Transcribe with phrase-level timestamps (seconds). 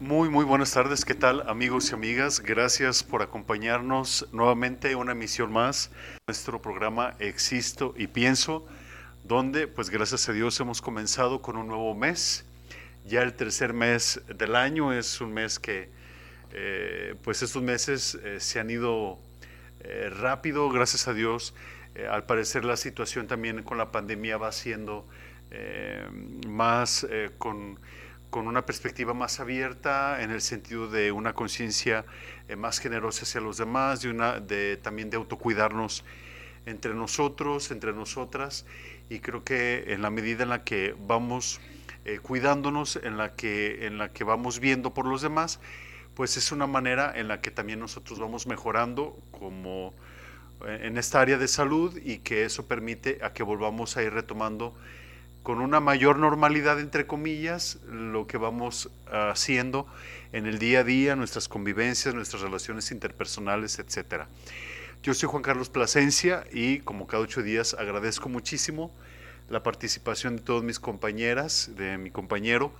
[0.00, 1.04] Muy, muy buenas tardes.
[1.04, 2.40] ¿Qué tal, amigos y amigas?
[2.40, 5.90] Gracias por acompañarnos nuevamente en una emisión más.
[6.26, 8.66] Nuestro programa Existo y Pienso,
[9.24, 12.46] donde, pues gracias a Dios, hemos comenzado con un nuevo mes.
[13.04, 15.90] Ya el tercer mes del año es un mes que,
[16.54, 19.18] eh, pues estos meses eh, se han ido
[19.80, 21.54] eh, rápido, gracias a Dios.
[22.10, 25.06] al parecer la situación también con la pandemia va siendo
[26.46, 27.06] más
[27.36, 27.78] con
[28.30, 32.04] con una perspectiva más abierta en el sentido de una conciencia
[32.48, 36.04] eh, más generosa hacia los demás, de una, de, también de autocuidarnos
[36.66, 38.64] entre nosotros, entre nosotras,
[39.08, 41.60] y creo que en la medida en la que vamos
[42.04, 45.60] eh, cuidándonos, en la, que, en la que vamos viendo por los demás,
[46.14, 49.92] pues es una manera en la que también nosotros vamos mejorando como
[50.66, 54.12] eh, en esta área de salud y que eso permite a que volvamos a ir
[54.12, 54.74] retomando
[55.42, 59.86] con una mayor normalidad, entre comillas, lo que vamos haciendo
[60.32, 64.24] en el día a día, nuestras convivencias, nuestras relaciones interpersonales, etc.
[65.02, 68.90] Yo soy Juan Carlos Plasencia y como cada ocho días agradezco muchísimo
[69.48, 72.72] la participación de todas mis compañeras, de mi compañero,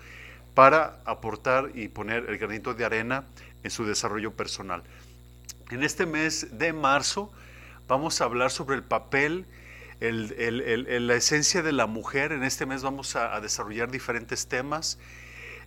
[0.54, 3.24] para aportar y poner el granito de arena
[3.62, 4.82] en su desarrollo personal.
[5.70, 7.32] En este mes de marzo
[7.88, 9.46] vamos a hablar sobre el papel
[10.00, 12.32] el, la esencia de la mujer.
[12.32, 14.98] En este mes vamos a, desarrollar diferentes temas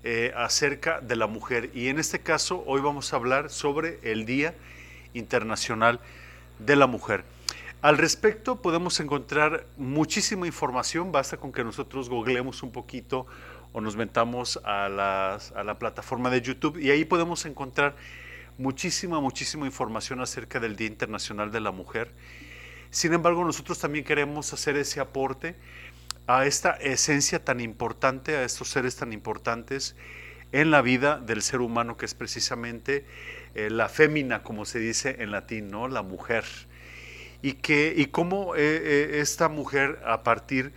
[0.04, 1.70] eh, acerca de la mujer.
[1.74, 4.56] Y en este caso, hoy vamos a hablar sobre el Día
[5.14, 6.00] Internacional
[6.60, 7.24] de la Mujer.
[7.82, 13.28] Al respecto podemos encontrar muchísima información, basta con que nosotros googleemos un poquito
[13.74, 17.98] o nos metamos a, a la plataforma de YouTube y ahí podemos encontrar
[18.58, 22.14] muchísima, muchísima información acerca del Día Internacional de la Mujer
[22.94, 25.56] sin embargo, nosotros también queremos hacer ese aporte
[26.28, 29.96] a esta esencia tan importante, a estos seres tan importantes
[30.52, 33.04] en la vida del ser humano, que es precisamente
[33.56, 35.88] eh, la fémina, como se dice en latín, ¿no?
[35.88, 36.46] la mujer.
[37.42, 40.72] Y, que, y cómo eh, eh, esta mujer, a partir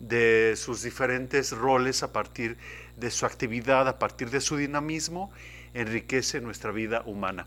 [0.00, 2.58] de sus diferentes roles, a partir
[2.98, 5.32] de su actividad, a partir de su dinamismo,
[5.72, 7.46] enriquece nuestra vida humana.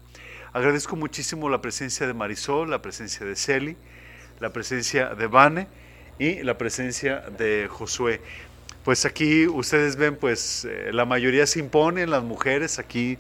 [0.54, 3.78] Agradezco muchísimo la presencia de Marisol, la presencia de Celi,
[4.40, 5.68] la presencia de Vane
[6.20, 8.22] y la presencia de Josué.
[8.84, 13.18] Pues aquí ustedes ven, pues eh, la mayoría se imponen, las mujeres aquí,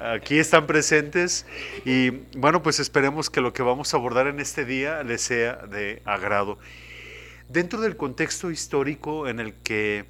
[0.00, 1.46] aquí están presentes
[1.84, 5.54] y bueno, pues esperemos que lo que vamos a abordar en este día les sea
[5.66, 6.58] de agrado.
[7.48, 10.04] Dentro del contexto histórico en el que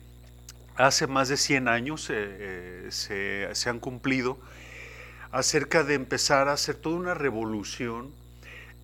[0.76, 4.38] hace más de 100 años eh, eh, se han cumplido,
[5.32, 8.12] acerca de empezar a hacer toda una revolución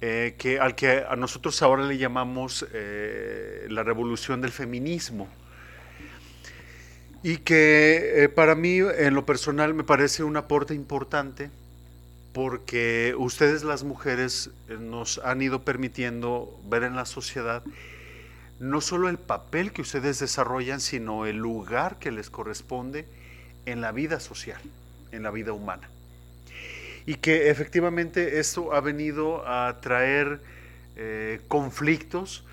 [0.05, 5.29] eh, que, al que a nosotros ahora le llamamos eh, la revolución del feminismo.
[7.23, 11.51] Y que eh, para mí, en lo personal, me parece un aporte importante
[12.33, 17.63] porque ustedes las mujeres nos han ido permitiendo ver en la sociedad
[18.59, 23.07] no solo el papel que ustedes desarrollan, sino el lugar que les corresponde
[23.67, 24.61] en la vida social,
[25.13, 25.92] en la vida humana
[27.07, 30.41] y que efectivamente esto ha venido a traer
[30.97, 32.45] eh, conflictos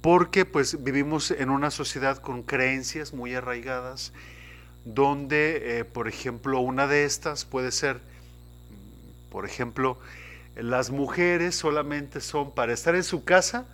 [0.00, 4.12] porque pues vivimos en una sociedad con creencias muy arraigadas
[4.84, 8.00] donde eh, por ejemplo una de estas puede ser
[9.30, 9.98] por ejemplo
[10.56, 13.66] las mujeres solamente son para estar en su casa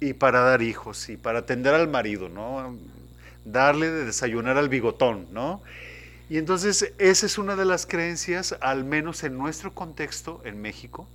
[0.00, 2.76] y para dar hijos y para atender al marido, ¿no?
[3.44, 5.62] Darle de desayunar al bigotón, ¿no?
[6.30, 11.08] Y entonces esa es una de las creencias, al menos en nuestro contexto, en México,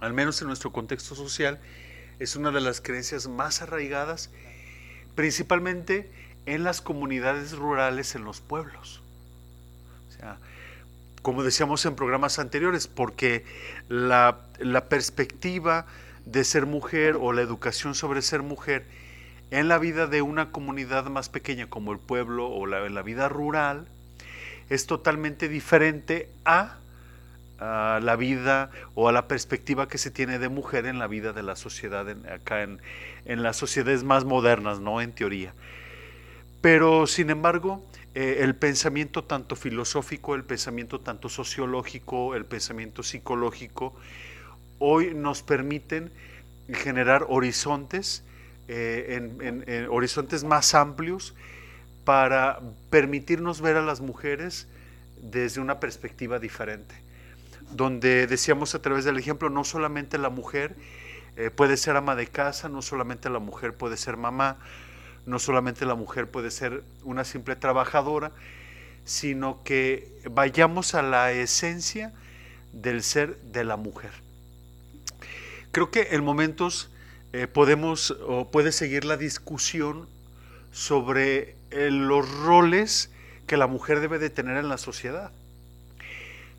[0.00, 1.60] al menos en nuestro contexto social,
[2.18, 4.30] es una de las creencias más arraigadas,
[5.14, 6.10] principalmente
[6.46, 9.00] en las comunidades rurales, en los pueblos.
[10.08, 10.38] O sea,
[11.22, 13.44] como decíamos en programas anteriores, porque
[13.88, 14.40] la,
[14.88, 15.86] perspectiva
[16.26, 18.86] de ser mujer o la educación sobre ser mujer
[19.52, 23.02] en la vida de una comunidad más pequeña como el pueblo o la, en la
[23.02, 23.86] vida rural,
[24.72, 26.78] es totalmente diferente a,
[27.60, 31.44] la vida o a la perspectiva que se tiene de mujer en la vida de
[31.44, 32.80] la sociedad, acá en,
[33.24, 35.00] las sociedades más modernas, ¿no?
[35.00, 35.54] En teoría.
[36.60, 37.84] Pero, sin embargo,
[38.16, 43.94] eh, el pensamiento tanto filosófico, el pensamiento tanto sociológico, el pensamiento psicológico,
[44.80, 46.10] hoy nos permiten
[46.72, 48.24] generar horizontes,
[48.66, 51.36] eh, en, horizontes más amplios
[52.04, 52.60] para
[52.90, 54.66] permitirnos ver a las mujeres
[55.20, 56.94] desde una perspectiva diferente,
[57.70, 60.74] donde decíamos a través del ejemplo, no solamente la mujer
[61.36, 64.58] eh, puede ser ama de casa, no solamente la mujer puede ser mamá,
[65.24, 68.32] no solamente la mujer puede ser una simple trabajadora,
[69.04, 72.12] sino que vayamos a la esencia
[72.72, 74.10] del ser de la mujer.
[75.70, 76.90] Creo que en momentos
[77.32, 80.06] eh, podemos o puede seguir la discusión
[80.70, 83.10] sobre los roles
[83.46, 85.30] que la mujer debe de tener en la sociedad.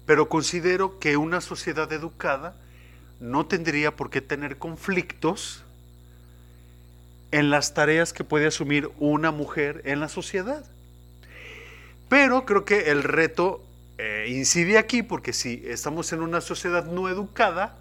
[0.06, 2.56] Pero considero que una sociedad educada
[3.20, 5.64] no tendría por qué tener conflictos
[7.32, 10.66] en las tareas que puede asumir una mujer en la sociedad.
[12.10, 13.64] Pero creo que el reto
[13.98, 17.76] eh, incide aquí porque si estamos en una sociedad no educada,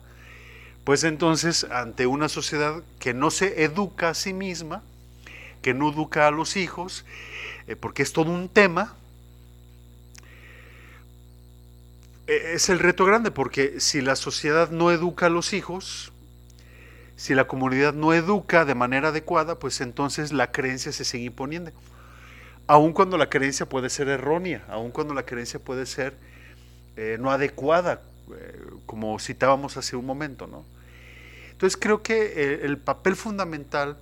[0.84, 4.82] pues entonces ante una sociedad que no se educa a sí misma,
[5.62, 7.04] que no educa a los hijos,
[7.66, 8.94] eh, porque es todo un tema,
[12.26, 16.12] e, es el reto grande, porque si la sociedad no educa a los hijos,
[17.16, 21.70] si la comunidad no educa de manera adecuada, pues entonces la creencia se sigue imponiendo.
[22.66, 26.16] Aun cuando la creencia puede ser errónea, aun cuando la creencia puede ser
[26.96, 28.02] eh, no adecuada,
[28.36, 30.64] eh, como citábamos hace un momento, ¿no?
[31.52, 33.96] Entonces creo que eh, el papel fundamental,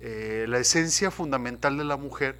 [0.00, 2.36] la esencia fundamental de la mujer,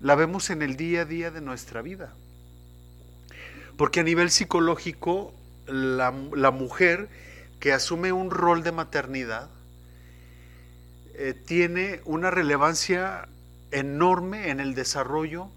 [0.00, 2.14] la vemos en el día a día de nuestra vida.
[3.76, 5.32] Porque a nivel psicológico,
[5.66, 7.08] la, la mujer
[7.60, 9.50] que asume un rol de maternidad,
[11.14, 13.28] eh, tiene una relevancia
[13.72, 15.50] enorme en el desarrollo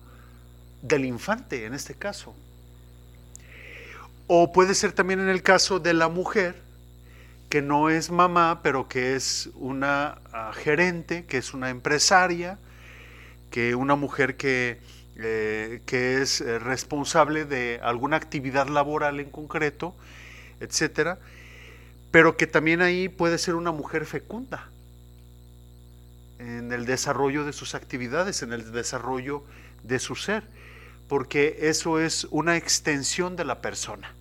[0.81, 2.35] del infante, en este caso.
[4.27, 6.61] O puede ser también en el caso de la mujer,
[7.49, 12.57] que no es mamá, pero que es una ah, gerente, que es una empresaria,
[13.51, 14.79] que una mujer que,
[15.15, 19.95] eh, que es eh, responsable de alguna actividad laboral en concreto,
[20.59, 21.19] etcétera,
[22.09, 24.69] pero que también ahí puede ser una mujer fecunda
[26.39, 29.43] en el desarrollo de sus actividades, en el desarrollo
[29.83, 30.43] de su ser,
[31.07, 34.15] porque eso es una extensión de la persona.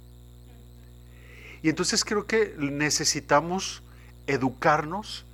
[1.62, 3.82] Y entonces creo que necesitamos
[4.26, 5.24] educarnos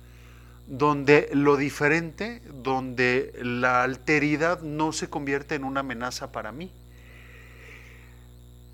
[0.67, 6.71] donde lo diferente, donde la alteridad no se convierte en una amenaza para mí.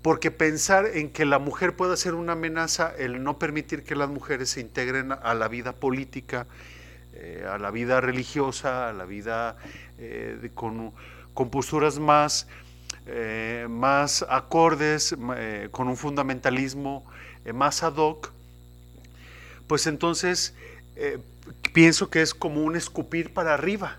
[0.02, 4.10] Porque pensar en que la mujer pueda ser una amenaza, el no permitir que las
[4.10, 6.46] mujeres se integren a la vida política,
[7.14, 9.56] eh, a la vida religiosa, a la vida
[9.98, 10.92] eh, con,
[11.50, 12.46] posturas más,
[13.06, 15.16] eh, más acordes,
[15.70, 17.06] con un fundamentalismo
[17.52, 18.32] más ad hoc,
[19.66, 20.54] pues entonces
[21.72, 23.98] pienso que es como un escupir para arriba.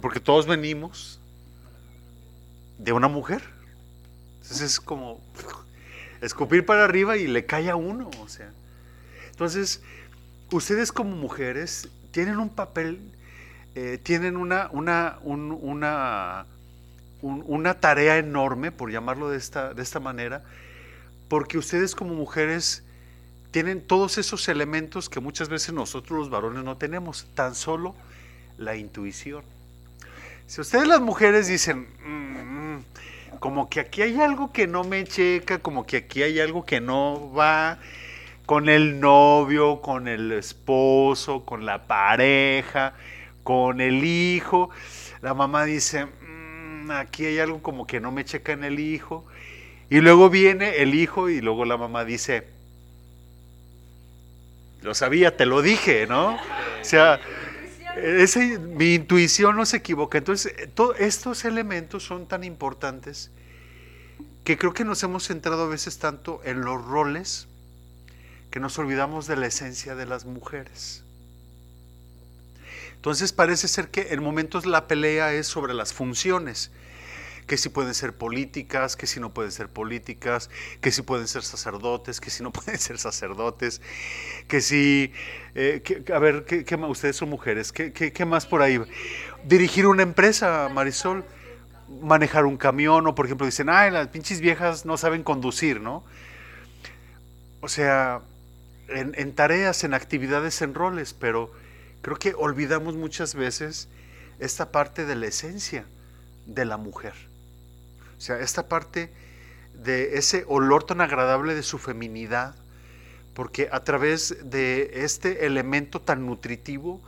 [0.00, 1.20] porque todos venimos
[2.78, 3.42] de una mujer.
[4.40, 5.20] Entonces es como
[6.20, 8.10] escupir para arriba y le cae a uno.
[8.20, 8.52] O sea.
[9.30, 9.82] Entonces,
[10.50, 13.00] ustedes como mujeres tienen un papel,
[13.74, 16.46] eh, tienen una, una, una,
[17.22, 20.42] una tarea enorme, por llamarlo de esta, de esta manera,
[21.30, 22.82] porque ustedes como mujeres
[23.52, 27.94] tienen todos esos elementos que muchas veces nosotros los varones no tenemos, tan solo
[28.58, 29.44] la intuición.
[30.48, 32.84] Si ustedes las mujeres dicen, mm, mm,
[33.38, 36.80] como que aquí hay algo que no me checa, como que aquí hay algo que
[36.80, 37.78] no va,
[38.44, 42.94] con el novio, con el esposo, con la pareja,
[43.44, 44.70] con el hijo.
[45.22, 49.26] La mamá dice, mm, aquí hay algo como que no me checa en el hijo.
[49.90, 52.46] Y luego viene el hijo y luego la mamá dice,
[54.82, 56.36] lo sabía, te lo dije, ¿no?
[56.36, 57.20] O sea,
[58.76, 60.18] mi intuición no se equivoca.
[60.18, 63.30] Entonces, todos estos elementos son tan importantes
[64.44, 67.48] que creo que nos hemos centrado a veces tanto en los roles
[68.50, 71.02] que nos olvidamos de la esencia de las mujeres.
[72.94, 76.70] Entonces parece ser que en momentos la pelea es sobre las funciones,
[77.50, 81.42] que si pueden ser políticas, que si no pueden ser políticas, que si pueden ser
[81.42, 83.82] sacerdotes, que si no pueden ser sacerdotes,
[84.46, 85.12] que si,
[85.56, 85.82] eh,
[86.14, 88.80] a ver, ¿qué, ustedes son mujeres, ¿qué, ¿qué, más por ahí?
[89.42, 91.24] Dirigir una empresa, Marisol,
[92.00, 96.04] manejar un camión, o por ejemplo dicen, ay, las pinches viejas no saben conducir, ¿no?
[97.62, 98.20] O sea,
[98.86, 101.50] en, tareas, en actividades, en roles, pero
[102.00, 103.88] creo que olvidamos muchas veces
[104.38, 105.84] esta parte de la esencia
[106.46, 107.29] de la mujer.
[108.20, 109.10] O sea, esta parte
[109.72, 112.54] de ese olor tan agradable de su feminidad,
[113.32, 117.00] porque a través de este elemento tan nutritivo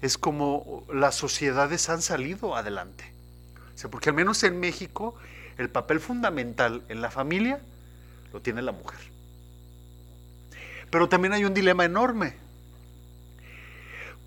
[0.00, 3.12] es como las sociedades han salido adelante.
[3.74, 5.14] O sea, porque al menos en México
[5.58, 7.60] el papel fundamental en la familia
[8.32, 9.00] lo tiene la mujer.
[10.90, 12.32] Pero también hay un dilema enorme.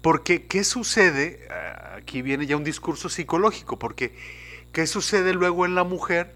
[0.03, 1.48] Porque, ¿qué sucede?
[1.50, 4.13] Ah, aquí viene ya un discurso psicológico, porque
[4.71, 6.35] ¿Qué sucede luego en la mujer?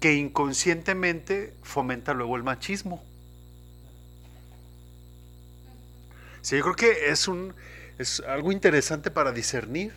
[0.00, 3.02] Que inconscientemente fomenta luego el machismo.
[6.42, 7.54] Sí, yo creo que es, un,
[7.98, 9.94] es algo interesante para discernir,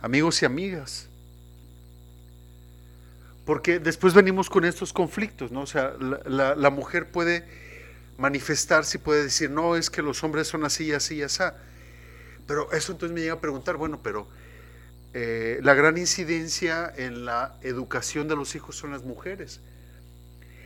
[0.00, 1.10] amigos y amigas.
[3.44, 5.60] Porque después venimos con estos conflictos, ¿no?
[5.60, 7.46] O sea, la, mujer puede
[8.16, 11.44] manifestarse y puede decir, no, es que los hombres son así, así, así.
[12.46, 14.26] Pero eso entonces me llega a preguntar, bueno, pero
[15.18, 19.60] eh, la gran incidencia en la educación de los hijos son las mujeres.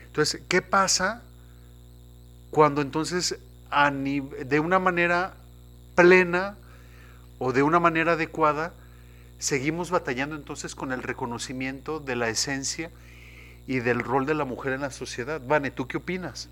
[0.07, 1.23] Entonces, ¿qué pasa
[2.51, 3.39] cuando entonces
[3.71, 5.35] de una manera
[5.95, 6.57] plena
[7.39, 8.75] o de una manera adecuada
[9.39, 12.91] seguimos batallando entonces con el reconocimiento de la esencia
[13.69, 15.41] y del rol de la mujer en la sociedad?
[15.47, 16.49] Vane, ¿tú qué opinas?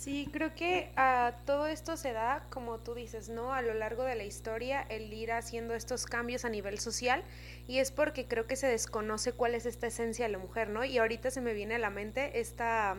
[0.00, 3.52] Sí, creo que ah, todo esto se da, como tú dices, ¿no?
[3.52, 7.22] A lo largo de la historia, el ir haciendo estos cambios a nivel social,
[7.68, 10.86] y es porque creo que se desconoce cuál es esta esencia de la mujer, ¿no?
[10.86, 12.96] Y ahorita se me viene a la mente esta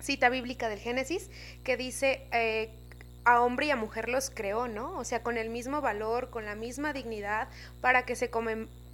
[0.00, 1.30] cita bíblica del Génesis
[1.62, 2.70] que dice, eh,
[3.24, 4.98] a hombre y a mujer los creó, ¿no?
[4.98, 7.46] O sea, con el mismo valor, con la misma dignidad,
[7.80, 8.30] para que se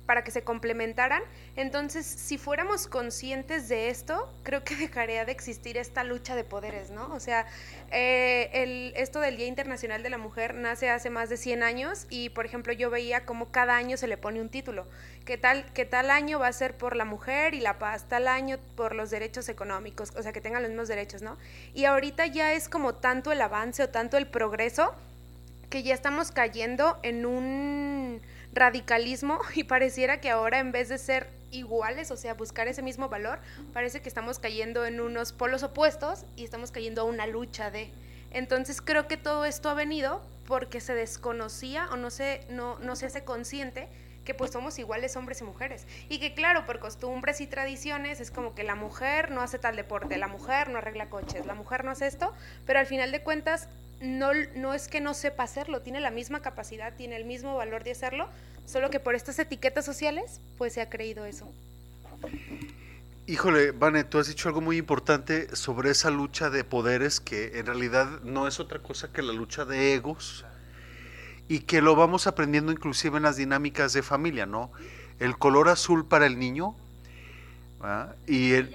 [0.09, 1.23] para que se complementaran.
[1.55, 6.89] Entonces, si fuéramos conscientes de esto, creo que dejaría de existir esta lucha de poderes,
[6.89, 7.13] ¿no?
[7.13, 7.45] O sea,
[7.91, 12.07] eh, el, esto del Día Internacional de la Mujer nace hace más de 100 años
[12.09, 14.87] y, por ejemplo, yo veía cómo cada año se le pone un título.
[15.27, 18.07] ¿Qué tal, qué tal año va a ser por la mujer y la paz?
[18.09, 21.37] Tal año por los derechos económicos, o sea, que tengan los mismos derechos, ¿no?
[21.75, 24.95] Y ahorita ya es como tanto el avance o tanto el progreso
[25.69, 28.23] que ya estamos cayendo en un
[28.53, 33.09] radicalismo y pareciera que ahora en vez de ser iguales, o sea, buscar ese mismo
[33.09, 33.41] valor,
[33.73, 37.91] parece que estamos cayendo en unos polos opuestos y estamos cayendo a una lucha de...
[38.31, 42.95] Entonces creo que todo esto ha venido porque se desconocía o no se, no, no
[42.97, 43.89] se hace consciente
[44.29, 45.87] que pues somos iguales hombres y mujeres.
[46.11, 49.75] Y que claro, por costumbres y tradiciones es como que la mujer no hace tal
[49.75, 52.35] deporte, la mujer no arregla coches, la mujer no hace esto,
[52.67, 56.41] pero al final de cuentas no, no es que no sepa hacerlo, tiene la misma
[56.41, 58.29] capacidad, tiene el mismo valor de hacerlo,
[58.67, 61.51] solo que por estas etiquetas sociales, pues se ha creído eso.
[63.27, 67.67] Híjole, Vane, tú has dicho algo muy importante sobre esa lucha de poderes que en
[67.67, 70.47] realidad no es otra cosa que la lucha de egos
[71.47, 74.71] y que lo vamos aprendiendo inclusive en las dinámicas de familia, ¿no?
[75.19, 76.75] El color azul para el niño
[78.27, 78.75] y el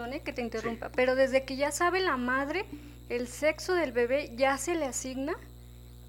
[0.00, 2.64] perdone que te interrumpa, pero desde que ya sabe la madre
[3.10, 5.34] el sexo del bebé, ya se le asigna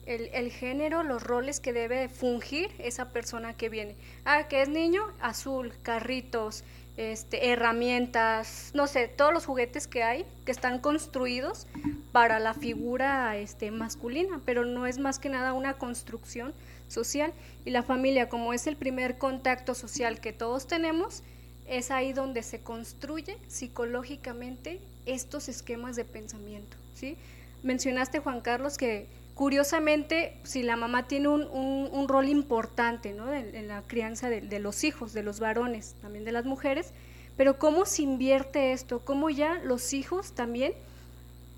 [0.05, 3.95] el, el, género, los roles que debe fungir esa persona que viene.
[4.23, 6.63] Ah, que es niño, azul, carritos,
[6.95, 11.67] este, herramientas, no sé, todos los juguetes que hay que están construidos
[12.11, 16.53] para la figura este, masculina, pero no es más que nada una construcción
[16.87, 17.33] social.
[17.65, 21.23] Y la familia, como es el primer contacto social que todos tenemos,
[21.71, 26.75] es ahí donde se construye psicológicamente estos esquemas de pensamiento.
[26.93, 27.15] ¿sí?
[27.63, 33.33] Mencionaste, Juan Carlos, que curiosamente, si la mamá tiene un, rol importante ¿no?
[33.33, 36.91] en, la crianza de, los hijos, de los varones, también de las mujeres,
[37.37, 40.73] pero cómo se invierte esto, cómo ya los hijos también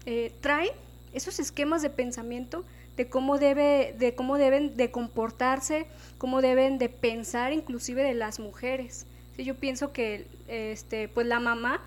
[0.06, 0.70] eh, traen
[1.14, 2.64] esos esquemas de pensamiento
[2.98, 5.88] de cómo, debe, de cómo deben de comportarse,
[6.20, 11.82] cómo deben de pensar inclusive de las mujeres yo pienso que este, pues la mamá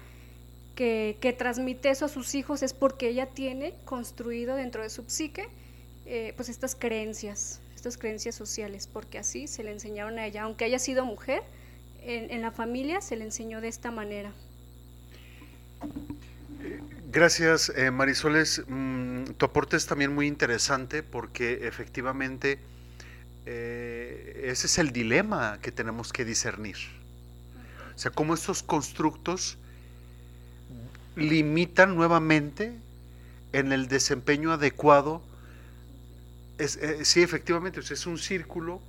[0.74, 5.48] que, transmite eso a sus hijos es porque ella tiene construido dentro de su psique
[6.04, 10.64] eh, pues estas creencias, estas creencias sociales, porque así se le enseñaron a ella, aunque
[10.64, 11.42] haya sido mujer,
[12.02, 14.32] en, la familia se le enseñó de esta manera.
[17.10, 18.62] Gracias, eh, Marisoles.
[18.68, 22.60] Mm, tu aporte es también muy interesante porque efectivamente
[23.46, 26.76] eh, ese es el dilema que tenemos que discernir.
[27.96, 29.56] O sea, cómo estos constructos
[31.16, 32.74] limitan nuevamente
[33.52, 35.22] en el desempeño adecuado.
[36.58, 38.82] Eh, sí, efectivamente, es un círculo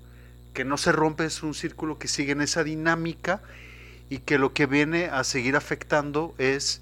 [0.54, 3.42] que no se rompe, es un círculo que sigue en esa dinámica
[4.10, 6.82] y que lo que viene a seguir afectando es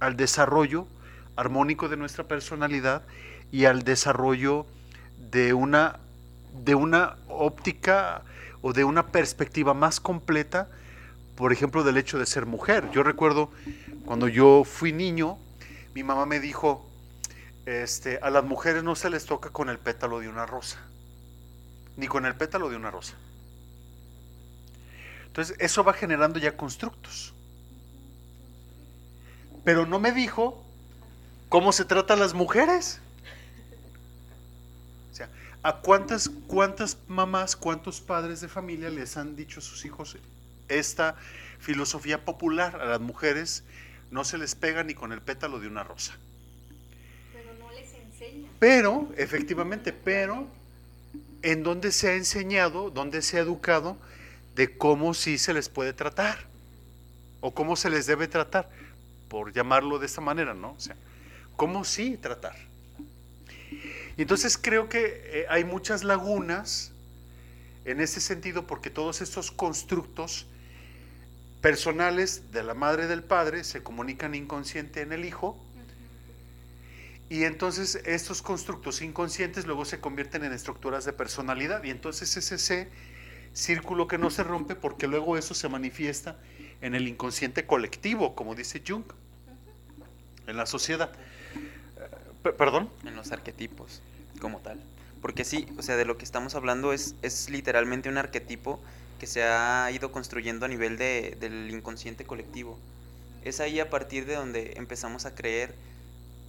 [0.00, 0.86] al desarrollo
[1.34, 3.02] armónico de nuestra personalidad
[3.52, 4.66] y al desarrollo
[5.30, 5.98] de una,
[6.64, 8.22] de una óptica
[8.60, 10.68] o de una perspectiva más completa
[11.36, 12.90] por ejemplo, del hecho de ser mujer.
[12.92, 13.50] Yo recuerdo
[14.04, 15.38] cuando yo fui niño,
[15.94, 16.88] mi mamá me dijo,
[17.66, 20.78] este, a las mujeres no se les toca con el pétalo de una rosa,
[21.96, 23.14] ni con el pétalo de una rosa.
[25.26, 27.34] Entonces, eso va generando ya constructos.
[29.64, 30.62] Pero no me dijo
[31.48, 33.00] cómo se trata a las mujeres.
[35.10, 35.28] O sea,
[35.62, 40.16] ¿A cuántas, cuántas mamás, cuántos padres de familia les han dicho a sus hijos
[40.68, 41.16] esta
[41.58, 42.80] filosofía popular?
[42.80, 43.64] A las mujeres
[44.10, 46.16] no se les pega ni con el pétalo de una rosa.
[47.32, 48.48] Pero no les enseña.
[48.58, 50.46] Pero, efectivamente, pero,
[51.42, 53.96] ¿en dónde se ha enseñado, dónde se ha educado
[54.54, 56.38] de cómo sí se les puede tratar?
[57.40, 58.70] ¿O cómo se les debe tratar?
[59.28, 60.72] Por llamarlo de esta manera, ¿no?
[60.72, 60.96] O sea,
[61.56, 62.56] ¿cómo sí tratar?
[64.16, 66.92] Y entonces creo que eh, hay muchas lagunas
[67.84, 70.46] en ese sentido porque todos estos constructos
[71.64, 75.58] personales de la madre y del padre se comunican inconsciente en el hijo
[77.30, 82.52] y entonces estos constructos inconscientes luego se convierten en estructuras de personalidad y entonces es
[82.52, 82.90] ese
[83.54, 86.36] círculo que no se rompe porque luego eso se manifiesta
[86.82, 89.04] en el inconsciente colectivo, como dice Jung,
[90.46, 91.12] en la sociedad.
[92.42, 92.90] ¿Perdón?
[93.06, 94.02] En los arquetipos,
[94.38, 94.82] como tal.
[95.22, 98.82] Porque sí, o sea, de lo que estamos hablando es, es literalmente un arquetipo
[99.18, 102.78] que se ha ido construyendo a nivel de, del inconsciente colectivo.
[103.42, 105.74] Es ahí a partir de donde empezamos a creer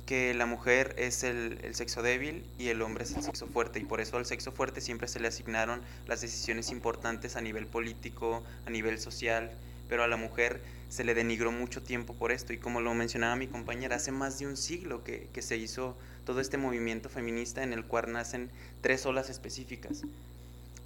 [0.05, 3.79] que la mujer es el, el, sexo débil y el hombre es el sexo fuerte.
[3.79, 7.65] Y por eso al sexo fuerte siempre se le asignaron las decisiones importantes a nivel
[7.65, 9.51] político, a nivel social.
[9.89, 13.35] Pero a la mujer se le denigró mucho tiempo por esto y como lo mencionaba
[13.35, 17.63] mi compañera, hace más de un siglo que, que se hizo todo este movimiento feminista
[17.63, 18.49] en el cual nacen
[18.81, 20.03] tres olas específicas.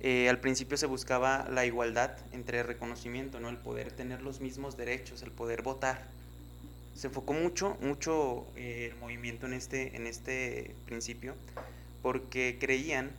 [0.01, 3.49] Eh, al principio se buscaba la igualdad entre reconocimiento, ¿no?
[3.49, 6.07] el poder tener los mismos derechos, el poder votar.
[6.95, 11.35] Se enfocó mucho, mucho eh, el movimiento en este, en este principio,
[12.01, 13.11] porque creían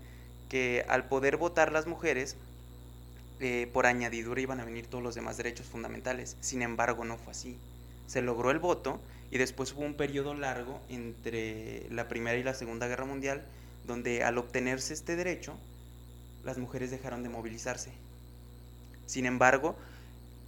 [0.48, 2.36] que al poder votar las mujeres,
[3.40, 6.36] eh, por añadidura iban a venir todos los demás derechos fundamentales.
[6.40, 7.56] Sin embargo, no fue así.
[8.06, 12.54] Se logró el voto y después hubo un periodo largo entre la Primera y la
[12.54, 13.44] Segunda Guerra Mundial
[13.86, 15.54] donde al obtenerse este derecho,
[16.44, 17.92] las mujeres dejaron de movilizarse.
[19.06, 19.76] Sin embargo,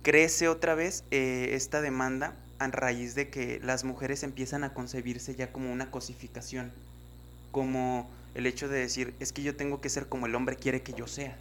[0.02, 5.34] crece otra vez eh, esta demanda a raíz de que las mujeres empiezan a concebirse
[5.34, 6.72] ya como una cosificación,
[7.50, 10.82] como el hecho de decir, es que yo tengo que ser como el hombre quiere
[10.82, 11.36] que yo sea.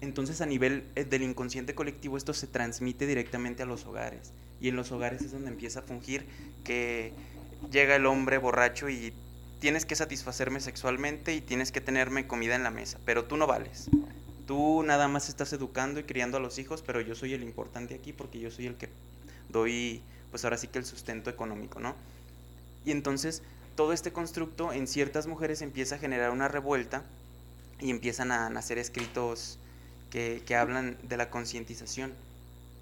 [0.00, 4.32] Entonces a nivel eh, del inconsciente colectivo esto se transmite directamente a los hogares.
[4.60, 6.26] Y en los hogares es donde empieza a fungir
[6.62, 7.12] que
[7.70, 9.12] llega el hombre borracho y
[9.64, 13.46] tienes que satisfacerme sexualmente y tienes que tenerme comida en la mesa, pero tú no
[13.46, 13.88] vales.
[14.46, 17.94] Tú nada más estás educando y criando a los hijos, pero yo soy el importante
[17.94, 18.90] aquí porque yo soy el que
[19.48, 21.94] doy, pues ahora sí que el sustento económico, ¿no?
[22.84, 23.40] Y entonces
[23.74, 27.02] todo este constructo en ciertas mujeres empieza a generar una revuelta
[27.80, 29.58] y empiezan a nacer escritos
[30.10, 32.12] que, hablan de la concientización.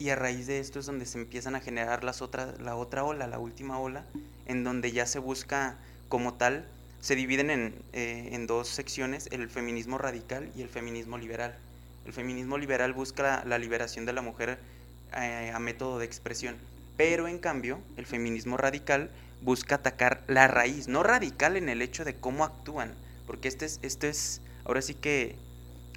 [0.00, 3.04] Y a raíz de esto es donde se empiezan a generar las otras, la otra
[3.04, 4.04] ola, la última ola,
[4.46, 5.78] en donde ya se busca
[6.12, 6.66] como tal,
[7.00, 11.56] se dividen en, eh, en dos secciones, el feminismo radical y el feminismo liberal.
[12.04, 14.58] El feminismo liberal busca la, liberación de la mujer
[15.16, 16.56] eh, a método de expresión,
[16.98, 19.08] pero en cambio el feminismo radical
[19.40, 22.92] busca atacar la raíz, no radical en el hecho de cómo actúan,
[23.26, 25.36] porque este es, esto es, ahora sí que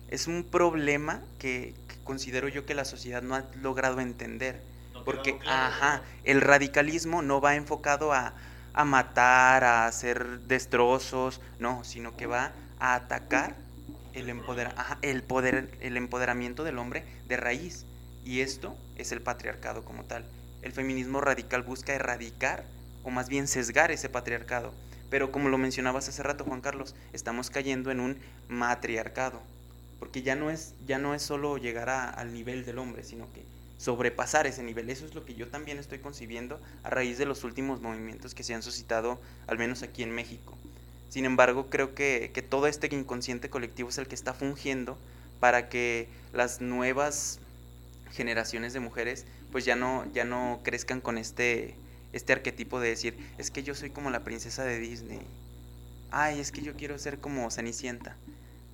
[0.07, 1.73] es un problema que,
[2.05, 4.61] considero yo que la sociedad no ha logrado entender.
[5.03, 8.33] porque, ajá, el radicalismo no va enfocado a,
[8.83, 13.55] matar, a hacer destrozos, no, sino que va a atacar
[14.13, 17.85] el, el, poder, el empoderamiento del hombre de raíz.
[18.25, 20.25] Y esto es el patriarcado como tal.
[20.61, 22.65] El feminismo radical busca erradicar
[23.03, 24.73] o más bien sesgar ese patriarcado.
[25.09, 28.17] Pero como lo mencionabas hace rato, Juan Carlos, estamos cayendo en un
[28.49, 29.41] matriarcado
[29.99, 33.43] porque ya no es, ya no es solo llegar al nivel del hombre, sino que
[33.77, 34.89] sobrepasar ese nivel.
[34.89, 38.43] Eso es lo que yo también estoy concibiendo a raíz de los últimos movimientos que
[38.43, 40.57] se han suscitado, al menos aquí en México.
[41.09, 44.97] Sin embargo, creo que, que todo este inconsciente colectivo es el que está fungiendo
[45.39, 47.39] para que las nuevas
[48.11, 51.75] generaciones de mujeres pues ya no, ya no crezcan con este,
[52.11, 55.21] este arquetipo de decir, es que yo soy como la princesa de Disney.
[56.11, 58.17] Ay, es que yo quiero ser como Cenicienta.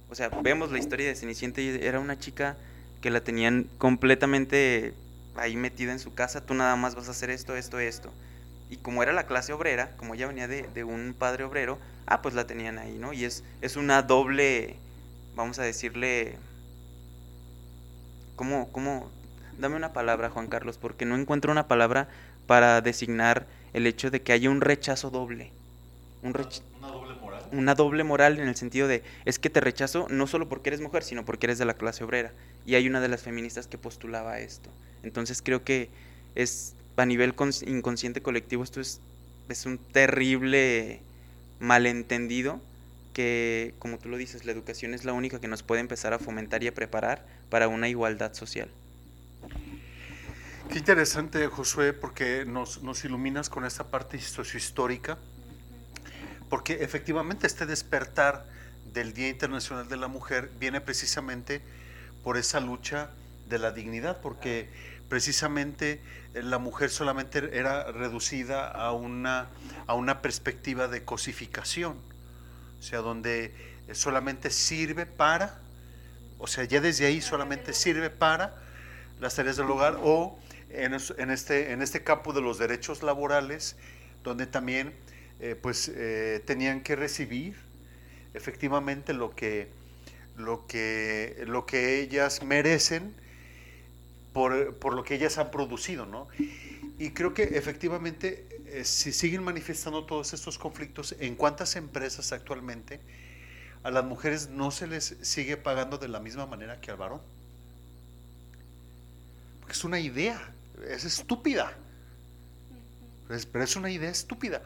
[0.10, 2.58] O sea, vemos la historia de Cenicienta y era una chica
[3.02, 4.94] que la tenían completamente
[5.36, 8.12] ahí metida en su casa, tú nada más vas a hacer esto, esto, esto.
[8.70, 12.36] Y como era la clase obrera, como ella venía de, un padre obrero, ah, pues
[12.36, 13.12] la tenían ahí, ¿no?
[13.12, 14.78] Y es, es una doble,
[15.36, 16.38] vamos a decirle,
[18.36, 19.10] ¿cómo, cómo?
[19.58, 22.08] Dame una palabra, Juan Carlos, porque no encuentro una palabra
[22.48, 25.52] para designar el hecho de que haya un rechazo doble.
[26.24, 26.64] Un rechazo
[27.52, 30.82] una doble moral en el sentido de, es que te rechazo no solo porque eres
[30.82, 32.32] mujer, sino porque eres de la clase obrera.
[32.66, 34.70] Y hay una de las feministas que postulaba esto.
[35.04, 35.90] Entonces creo que
[36.36, 37.34] es, a nivel
[37.66, 39.02] inconsciente colectivo, esto es,
[39.50, 41.02] es un terrible
[41.60, 42.62] malentendido
[43.14, 46.20] que, como tú lo dices, la educación es la única que nos puede empezar a
[46.20, 48.70] fomentar y a preparar para una igualdad social.
[50.70, 55.18] Qué interesante, Josué, porque nos, nos iluminas con esta parte sociohistórica,
[56.50, 58.46] porque efectivamente este despertar
[58.94, 61.62] del Día Internacional de la Mujer viene precisamente
[62.24, 63.10] por esa lucha
[63.50, 64.70] de la dignidad, porque
[65.10, 66.02] precisamente
[66.34, 69.50] la mujer solamente era reducida a una,
[69.88, 71.98] a una perspectiva de cosificación,
[72.80, 73.54] o sea, donde
[73.94, 75.60] solamente sirve para,
[76.38, 78.56] o sea, ya desde ahí solamente sirve para
[79.20, 80.94] las tareas del hogar o en,
[81.30, 83.76] este, en este campo de los derechos laborales,
[84.24, 84.94] donde también
[85.40, 87.56] eh, pues eh, tenían que recibir
[88.34, 89.70] efectivamente lo que,
[90.44, 93.14] lo que, lo que ellas merecen
[94.34, 96.28] por, por, lo que ellas han producido, ¿no?
[96.98, 103.00] Y creo que efectivamente, eh, si siguen manifestando todos estos conflictos, ¿en cuántas empresas actualmente
[103.84, 107.22] a las mujeres no se les sigue pagando de la misma manera que al varón?
[109.60, 110.54] Porque es una idea,
[110.88, 111.74] es estúpida.
[113.52, 114.62] pero es una idea estúpida.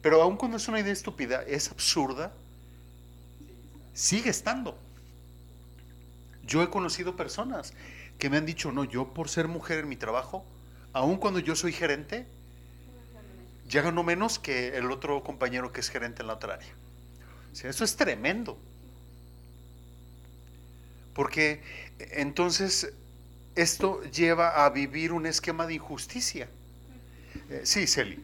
[0.00, 2.32] Pero aun cuando es una idea estúpida, es absurda,
[3.94, 4.78] sigue estando.
[6.46, 7.74] Yo he conocido personas
[8.18, 10.44] que me han dicho, no, yo por ser mujer en mi trabajo,
[10.92, 12.26] aun cuando yo soy gerente,
[13.68, 16.72] ya gano menos que el otro compañero que es gerente en la otra área.
[17.52, 18.58] O sea, eso es tremendo.
[21.14, 21.62] Porque
[21.98, 22.92] entonces
[23.54, 26.48] esto lleva a vivir un esquema de injusticia.
[27.50, 28.22] Eh, sí, Celi.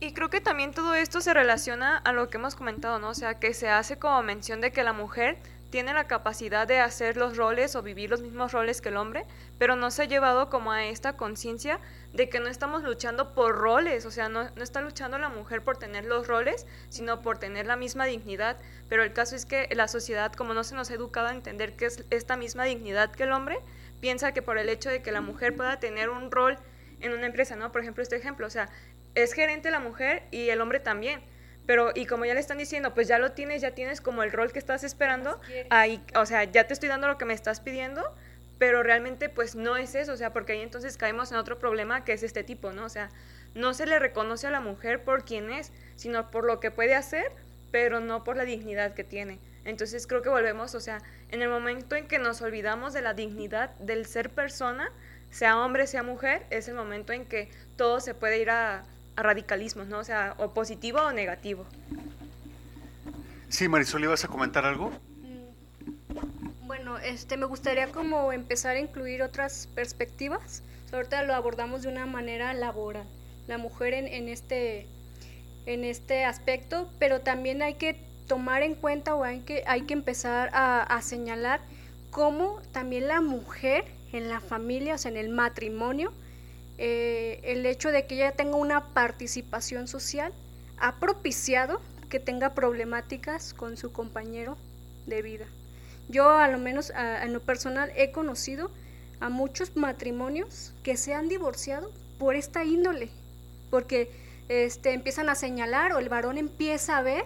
[0.00, 3.10] Y creo que también todo esto se relaciona a lo que hemos comentado, ¿no?
[3.10, 5.38] O sea, que se hace como mención de que la mujer
[5.72, 9.24] tiene la capacidad de hacer los roles o vivir los mismos roles que el hombre,
[9.58, 11.80] pero no se ha llevado como a esta conciencia
[12.12, 15.64] de que no estamos luchando por roles, o sea, no, no, está luchando la mujer
[15.64, 18.58] por tener los roles, sino por tener la misma dignidad.
[18.90, 21.74] Pero el caso es que la sociedad, como no se nos ha educado a entender
[21.74, 23.58] que es esta misma dignidad que el hombre,
[23.98, 26.58] piensa que por el hecho de que la mujer pueda tener un rol
[27.00, 27.72] en una empresa, ¿no?
[27.72, 28.68] Por ejemplo, este ejemplo, o sea,
[29.14, 31.22] es gerente la mujer y el hombre también
[31.66, 34.32] pero, y como ya le están diciendo, pues ya lo tienes, ya tienes como el
[34.32, 37.60] rol que estás esperando, ahí, o sea, ya te estoy dando lo que me estás
[37.60, 38.14] pidiendo,
[38.58, 42.04] pero realmente pues no es eso, o sea, porque ahí entonces caemos en otro problema
[42.04, 42.84] que es este tipo, ¿no?
[42.84, 43.10] O sea,
[43.54, 46.94] no se le reconoce a la mujer por quién es, sino por lo que puede
[46.94, 47.32] hacer,
[47.70, 49.38] pero no por la dignidad que tiene.
[49.64, 53.14] Entonces creo que volvemos, o sea, en el momento en que nos olvidamos de la
[53.14, 54.90] dignidad del ser persona,
[55.30, 58.84] sea hombre, sea mujer, es el momento en que todo se puede ir a,
[59.16, 59.98] a radicalismos, ¿no?
[59.98, 61.66] O sea, o positivo o negativo.
[63.48, 64.90] Sí, Marisol, ¿ibas a comentar algo?
[65.22, 70.62] Mm, bueno, este, me gustaría como empezar a incluir otras perspectivas.
[70.92, 73.06] Ahorita lo abordamos de una manera laboral,
[73.46, 74.86] la mujer en, en, este,
[75.64, 79.94] en este aspecto, pero también hay que tomar en cuenta o hay que, hay que
[79.94, 81.60] empezar a, a señalar
[82.10, 86.12] cómo también la mujer en la familia, o sea, en el matrimonio,
[86.84, 90.32] eh, el hecho de que ella tenga una participación social
[90.78, 94.58] ha propiciado que tenga problemáticas con su compañero
[95.06, 95.46] de vida.
[96.08, 98.72] Yo a lo menos en lo personal he conocido
[99.20, 103.10] a muchos matrimonios que se han divorciado por esta índole,
[103.70, 104.10] porque
[104.48, 107.22] este, empiezan a señalar o el varón empieza a ver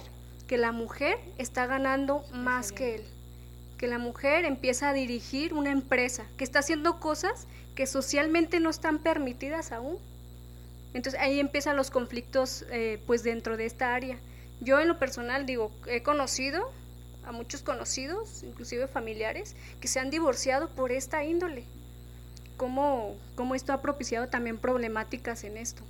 [0.47, 3.05] que la mujer está ganando más que él,
[3.79, 8.71] que la mujer empieza a dirigir una empresa, que está haciendo cosas que socialmente no
[8.71, 9.99] están permitidas aún.
[10.95, 14.17] Entonces ahí empiezan los conflictos eh, pues dentro de esta área.
[14.61, 16.73] Yo en lo personal digo, he conocido
[17.25, 21.65] a muchos conocidos, inclusive familiares, que se han divorciado por esta índole.
[22.57, 25.83] ¿Cómo, cómo esto ha propiciado también problemáticas en esto?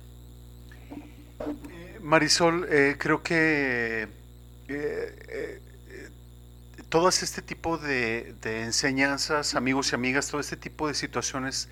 [2.01, 4.07] Marisol, eh, creo que
[6.89, 11.69] todo este tipo de, enseñanzas, amigos y amigas, todo este tipo de situaciones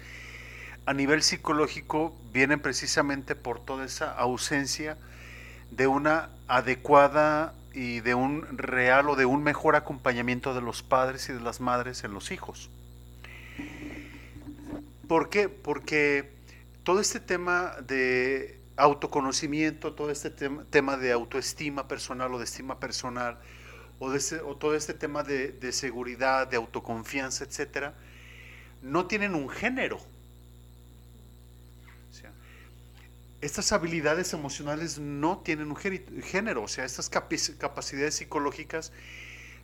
[0.86, 4.98] a nivel psicológico vienen precisamente por toda esa ausencia
[5.72, 11.30] de una adecuada y de un real o de un mejor acompañamiento de los padres
[11.30, 12.70] y de las madres en los hijos.
[15.08, 15.50] ¿Por qué?
[15.50, 16.34] Porque
[16.84, 23.40] todo este tema de autoconocimiento, todo este tema de autoestima personal o de estima personal,
[24.00, 27.96] o, todo este tema de, seguridad, de autoconfianza, etcétera,
[28.82, 30.00] no tienen un género.
[33.42, 38.92] estas habilidades emocionales no tienen un género, o sea, estas capacidades psicológicas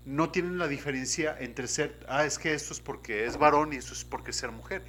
[0.06, 3.78] no tienen la diferencia entre ser, ah, es que esto es porque es varón y
[3.78, 4.84] esto es porque es ser mujer.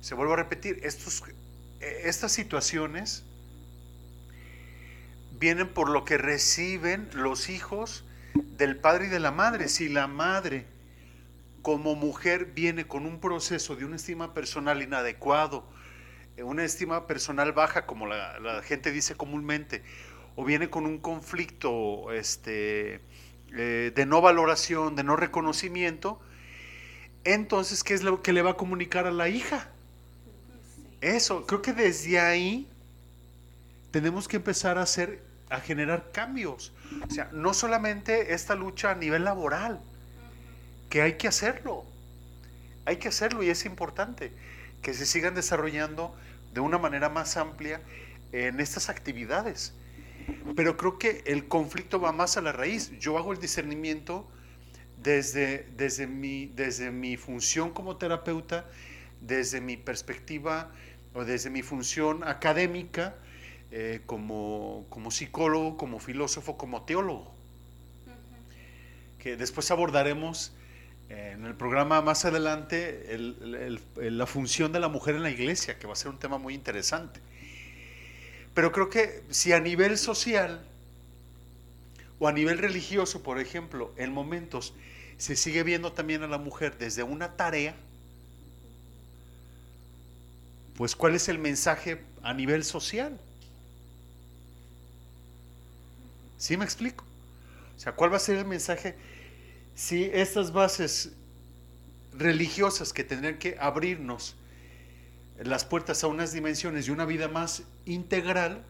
[0.00, 1.22] Se vuelvo a repetir, estos,
[1.80, 3.24] e, estas situaciones
[5.38, 9.68] vienen por lo que reciben los hijos del padre y de la madre.
[9.68, 10.66] Si la madre
[11.62, 15.64] como mujer viene con un proceso de una estima personal inadecuado,
[16.36, 19.82] eh, una estima personal baja, como la, gente dice comúnmente,
[20.34, 23.00] o viene con un conflicto este,
[23.56, 26.20] eh, de no valoración, de no reconocimiento,
[27.24, 29.70] entonces, ¿qué es lo que le va a comunicar a la hija?
[31.00, 32.68] Eso, creo que desde ahí
[33.90, 36.72] tenemos que empezar a hacer, a generar cambios.
[37.08, 39.80] O sea, no solamente esta lucha a nivel laboral,
[40.88, 41.84] que hay que hacerlo.
[42.84, 44.32] Hay que hacerlo y es importante
[44.82, 46.14] que se sigan desarrollando
[46.52, 47.80] de una manera más amplia
[48.32, 49.74] en estas actividades.
[50.56, 52.90] Pero creo que el conflicto va más a la raíz.
[52.98, 54.28] Yo hago el discernimiento
[55.02, 58.66] desde, desde, mi, desde mi función como terapeuta,
[59.20, 60.70] desde mi perspectiva
[61.14, 63.14] o desde mi función académica,
[63.74, 67.32] eh, como, como psicólogo, como filósofo, como teólogo.
[69.18, 70.52] Que después abordaremos
[71.08, 73.16] en el programa más adelante
[73.96, 76.52] la función de la mujer en la iglesia, que va a ser un tema muy
[76.52, 77.20] interesante.
[78.52, 80.62] Pero creo que si a nivel social
[82.18, 84.74] o a nivel religioso, por ejemplo, en momentos
[85.16, 87.74] se sigue viendo también a la mujer desde una tarea,
[90.76, 93.18] pues ¿cuál es el mensaje a nivel social?
[96.42, 97.04] ¿Sí me explico?
[97.76, 98.96] O sea, ¿cuál va a ser el mensaje?
[99.76, 101.12] si estas bases
[102.12, 104.34] religiosas que tendrían que abrirnos
[105.38, 108.64] las puertas a unas dimensiones y una vida más integral,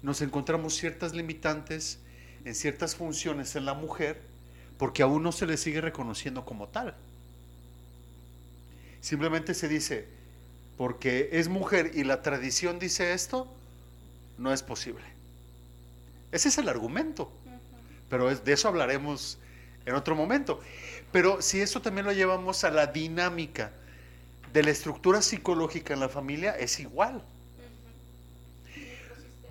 [0.00, 1.98] nos encontramos ciertas limitantes
[2.46, 4.22] en ciertas funciones en la mujer
[4.78, 6.94] porque aún no se le sigue reconociendo como tal.
[9.02, 10.08] Simplemente se dice,
[10.78, 13.54] porque es mujer y la tradición dice esto,
[14.38, 15.11] no es posible.
[16.32, 17.30] Ese es el argumento,
[18.08, 19.38] pero de eso hablaremos
[19.84, 20.60] en otro momento.
[21.12, 23.70] Pero si eso también lo llevamos a la dinámica
[24.52, 27.22] de la estructura psicológica en la familia, es igual.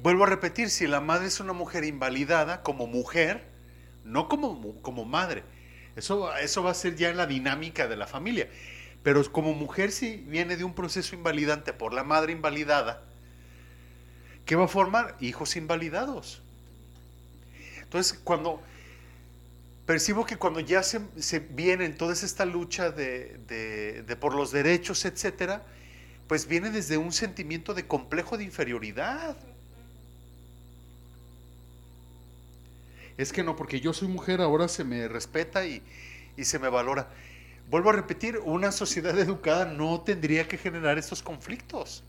[0.01, 3.43] Vuelvo a repetir, si la madre es una mujer invalidada como mujer,
[4.03, 5.43] no como, como madre,
[5.95, 8.49] eso, eso va a ser ya en la dinámica de la familia.
[9.03, 13.03] Pero como mujer si viene de un proceso invalidante por la madre invalidada,
[14.45, 15.15] ¿qué va a formar?
[15.19, 16.41] Hijos invalidados.
[17.91, 18.61] Entonces, cuando
[19.85, 25.03] percibo que cuando ya se, se viene en toda esta lucha de, por los derechos,
[25.03, 25.65] etcétera,
[26.29, 29.35] pues viene desde un sentimiento de complejo de inferioridad.
[33.17, 35.83] Es que no, porque yo soy mujer, ahora se me respeta y
[36.41, 37.09] se me valora.
[37.69, 42.05] Vuelvo a repetir, una sociedad educada no tendría que generar estos conflictos.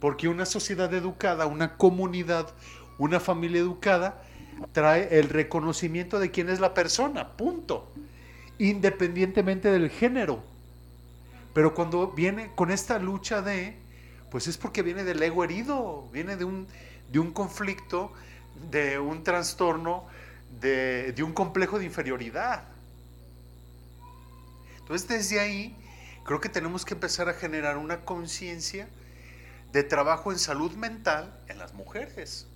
[0.00, 2.52] Porque una sociedad educada, una comunidad,
[2.98, 4.22] una familia educada,
[4.72, 7.90] trae el reconocimiento de quién es la persona, punto,
[8.58, 10.42] independientemente del género.
[11.54, 13.76] Pero cuando viene con esta lucha de,
[14.30, 16.66] pues es porque viene del ego herido, viene de un,
[17.10, 18.12] de un conflicto,
[18.70, 20.06] de un trastorno,
[20.60, 22.64] de, de un complejo de inferioridad.
[24.78, 25.76] Entonces desde ahí
[26.24, 28.88] creo que tenemos que empezar a generar una conciencia
[29.72, 32.46] de trabajo en salud mental en las mujeres.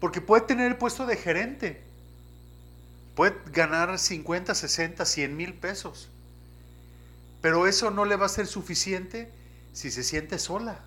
[0.00, 1.82] Porque puede tener el puesto de gerente.
[3.14, 6.10] Puede ganar 50, 60, 100 mil pesos.
[7.40, 9.30] Pero eso no le va a ser suficiente
[9.72, 10.80] si se siente sola.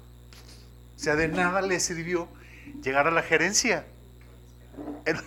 [0.96, 2.28] O sea, de nada le sirvió
[2.84, 3.86] llegar a la gerencia.
[5.06, 5.18] En,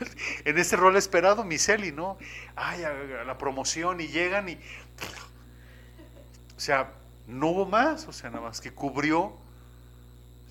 [0.59, 2.19] ese rol esperado, Miseli, ¿no?
[2.55, 2.93] Ay, a,
[3.25, 4.59] la promoción y llegan y...
[6.57, 6.93] O sea,
[7.27, 9.37] no hubo más, o sea, nada más que cubrió,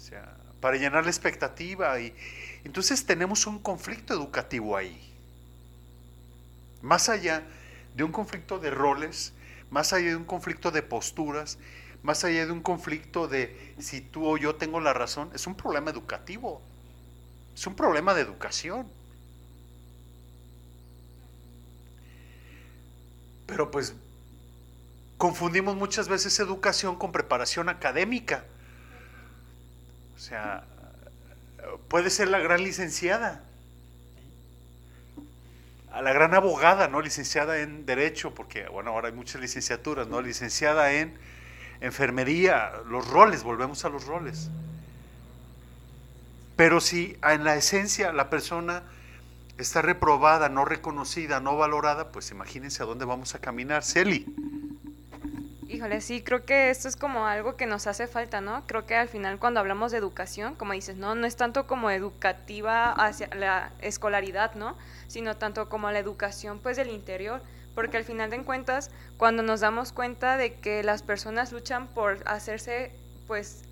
[0.01, 2.15] o sea, para llenar la expectativa y,
[2.63, 4.99] entonces tenemos un conflicto educativo ahí.
[6.81, 7.43] Más allá
[7.95, 9.33] de un conflicto de roles,
[9.69, 11.59] más allá de un conflicto de posturas,
[12.01, 15.53] más allá de un conflicto de si tú o yo tengo la razón, es un
[15.53, 16.63] problema educativo.
[17.53, 18.87] Es un problema de educación.
[23.45, 23.93] Pero pues
[25.19, 28.45] confundimos muchas veces educación con preparación académica.
[30.21, 30.63] O sea,
[31.88, 33.41] puede ser la gran licenciada,
[35.91, 37.01] a la gran abogada, ¿no?
[37.01, 40.21] Licenciada en Derecho, porque, bueno, ahora hay muchas licenciaturas, ¿no?
[40.21, 41.17] Licenciada en
[41.79, 44.51] Enfermería, los roles, volvemos a los roles.
[46.55, 48.84] Pero si en la esencia la persona
[49.57, 53.84] está reprobada, no reconocida, no valorada, pues imagínense a dónde vamos a caminar.
[53.84, 54.27] Celi.
[55.73, 58.67] Híjole, sí, creo que esto es como algo que nos hace falta, ¿no?
[58.67, 61.89] Creo que al final cuando hablamos de educación, como dices, no, no es tanto como
[61.89, 64.75] educativa hacia la escolaridad, ¿no?
[65.07, 67.41] Sino tanto como la educación pues del interior,
[67.73, 72.17] porque al final de cuentas, cuando nos damos cuenta de que las personas luchan por
[72.25, 72.91] hacerse
[73.27, 73.63] pues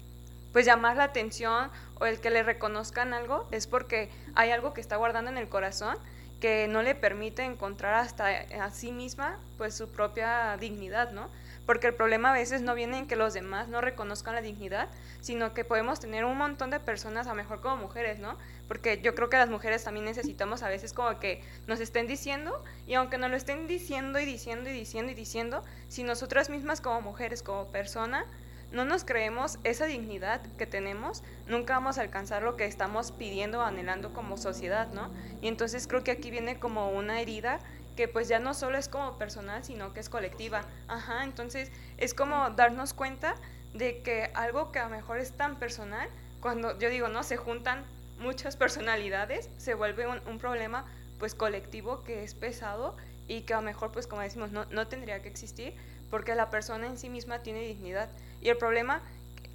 [0.54, 4.82] pues llamar la atención o el que le reconozcan algo, es porque hay algo que
[4.82, 5.98] está guardando en el corazón
[6.40, 11.28] que no le permite encontrar hasta a sí misma pues su propia dignidad, ¿no?
[11.70, 14.90] Porque el problema a veces no viene en que los demás no reconozcan la dignidad,
[15.22, 18.40] sino que podemos tener un montón de personas, a mejor como mujeres, ¿no?
[18.68, 22.64] Porque yo creo que las mujeres también necesitamos a veces como que nos estén diciendo,
[22.88, 26.82] y aunque nos lo estén diciendo y diciendo y diciendo y diciendo, si nosotras mismas
[26.82, 28.26] como mujeres, como persona,
[28.72, 33.60] no nos creemos esa dignidad que tenemos, nunca vamos a alcanzar lo que estamos pidiendo
[33.60, 35.12] o anhelando como sociedad, ¿no?
[35.42, 37.60] Y entonces creo que aquí viene como una herida
[38.00, 40.64] que pues ya no solo es como personal, sino que es colectiva.
[40.88, 43.36] Ajá, entonces es como darnos cuenta
[43.74, 46.08] de que algo que a lo mejor es tan personal,
[46.40, 47.24] cuando yo digo, ¿no?
[47.24, 47.84] Se juntan
[48.18, 50.86] muchas personalidades, se vuelve un, problema
[51.20, 52.96] pues colectivo que es pesado
[53.28, 55.74] y que a lo mejor pues como decimos, no, no tendría que existir
[56.10, 58.08] porque la persona en sí misma tiene dignidad.
[58.40, 59.02] Y el problema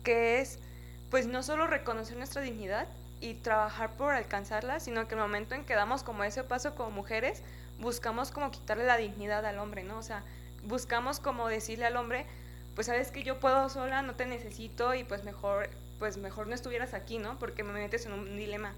[0.02, 0.59] que es,
[1.11, 2.88] pues no solo reconocer nuestra dignidad
[3.22, 6.90] y trabajar por alcanzarla, sino que el momento en que damos como ese paso como
[6.90, 7.42] mujeres,
[7.78, 9.98] buscamos como quitarle la dignidad al hombre, ¿no?
[9.98, 10.22] O sea,
[10.64, 12.26] buscamos como decirle al hombre,
[12.74, 16.54] pues sabes que yo puedo sola, no te necesito y pues mejor, pues mejor no
[16.54, 17.38] estuvieras aquí, ¿no?
[17.38, 18.72] Porque me metes en un dilema.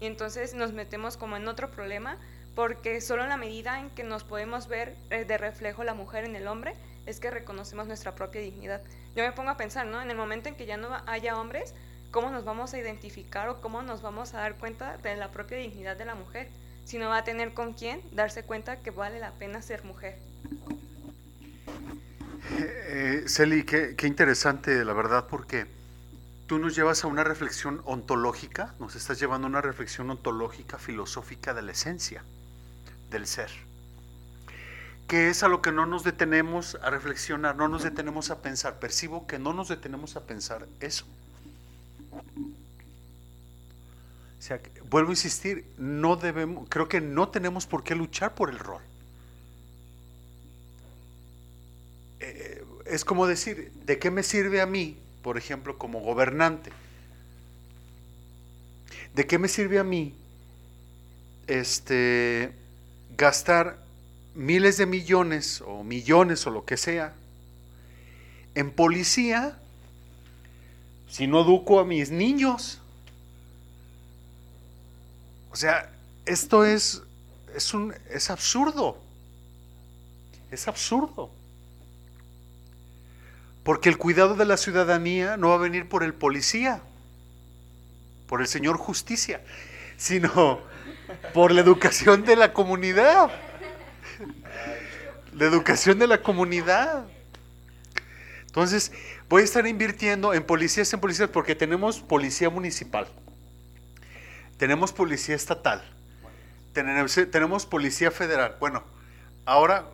[0.00, 2.16] Y entonces nos metemos como en otro problema,
[2.54, 6.24] porque solo en la medida en que nos podemos ver eh, de reflejo la mujer
[6.24, 6.74] en el hombre,
[7.06, 8.80] es que reconocemos nuestra propia dignidad.
[9.14, 10.00] Yo me pongo a pensar, ¿no?
[10.00, 11.74] En el momento en que ya no haya hombres,
[12.10, 15.58] ¿cómo nos vamos a identificar o cómo nos vamos a dar cuenta de la propia
[15.58, 16.48] dignidad de la mujer?
[16.84, 20.18] Si no va a tener con quién darse cuenta que vale la pena ser mujer.
[22.58, 25.66] Eh, Celi, qué, interesante, la verdad, porque
[26.46, 31.54] tú nos llevas a una reflexión ontológica, nos estás llevando a una reflexión ontológica, filosófica
[31.54, 32.24] de la esencia
[33.10, 33.50] del ser
[35.12, 38.78] que es a lo que no nos detenemos a reflexionar, no nos detenemos a pensar.
[38.78, 41.04] Percibo que no nos detenemos a pensar eso.
[44.38, 44.58] O sea,
[44.92, 48.82] vuelvo a insistir, no debemos, creo que no tenemos por qué luchar por el rol.
[52.20, 56.72] Eh, es como decir, ¿de qué me sirve a mí, por ejemplo, como gobernante?
[59.14, 60.14] ¿De qué me sirve a mí
[61.46, 62.52] este,
[63.16, 63.82] gastar
[64.34, 67.14] miles de millones o millones o lo que sea
[68.54, 69.58] en policía
[71.08, 72.81] si no educo a mis niños?
[75.52, 75.90] O sea,
[76.24, 77.02] esto es,
[77.54, 78.98] es, un, es absurdo.
[80.50, 81.30] Es absurdo.
[83.62, 86.80] Porque el cuidado de la ciudadanía no va a venir por el policía,
[88.26, 89.42] por el señor justicia,
[89.96, 90.60] sino
[91.34, 93.30] por la educación de la comunidad.
[95.34, 97.04] La educación de la comunidad.
[98.46, 98.92] Entonces,
[99.28, 103.06] voy a estar invirtiendo en policías, en policías, porque tenemos policía municipal,
[104.62, 105.82] tenemos policía estatal,
[106.72, 108.58] tenemos, policía federal.
[108.60, 108.84] Bueno,
[109.44, 109.88] ahora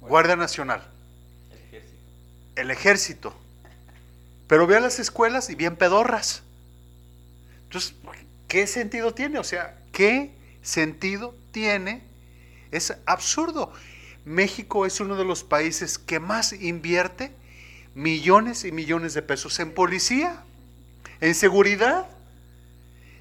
[0.00, 0.82] Guardia Nacional,
[2.56, 3.38] el ejército.
[4.46, 6.42] Pero ve a las escuelas y bien pedorras.
[7.64, 7.94] Entonces,
[8.48, 9.38] ¿qué sentido tiene?
[9.38, 10.30] O sea, ¿qué
[10.62, 12.02] sentido tiene?
[12.70, 13.70] Es absurdo.
[14.24, 17.32] México es uno de los países que más invierte
[17.94, 20.42] millones y millones de pesos en policía,
[21.20, 22.08] en seguridad.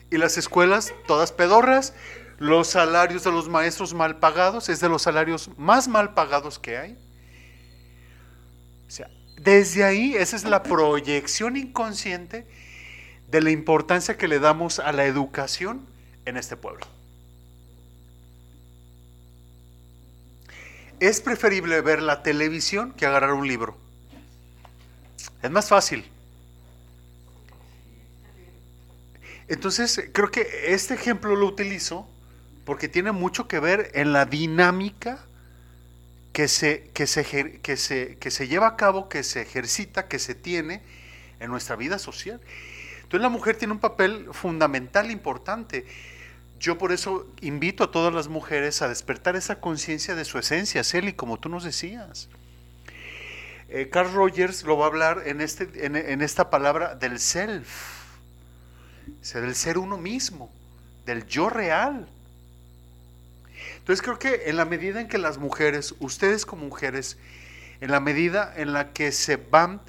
[0.09, 1.93] Y las escuelas todas pedorras,
[2.37, 6.77] los salarios de los maestros mal pagados, es de los salarios más mal pagados que
[6.77, 6.97] hay.
[8.87, 12.47] O sea, desde ahí, esa es la proyección inconsciente
[13.27, 15.85] de la importancia que le damos a la educación
[16.25, 16.87] en este pueblo.
[20.99, 23.77] es preferible ver la televisión que agarrar un libro.
[25.41, 26.09] Es más fácil.
[29.47, 32.07] Entonces, creo que este ejemplo lo utilizo
[32.65, 35.19] porque tiene mucho que ver en la dinámica
[36.33, 40.19] que se, que se, que se, que se lleva a cabo, que se ejercita, que
[40.19, 40.81] se tiene
[41.39, 42.41] en nuestra vida social.
[42.97, 45.85] Entonces la mujer tiene un papel fundamental, importante.
[46.59, 50.83] Yo por eso invito a todas las mujeres a despertar esa conciencia de su esencia,
[50.83, 52.29] Celi, como tú nos decías.
[53.69, 57.96] Eh, Carl Rogers lo va a hablar en, este, en, esta palabra del self,
[59.35, 60.51] o del ser uno mismo,
[61.05, 62.07] del yo real.
[63.77, 67.17] Entonces creo que en la medida en que las mujeres, ustedes como mujeres,
[67.81, 69.81] en la medida en la que se van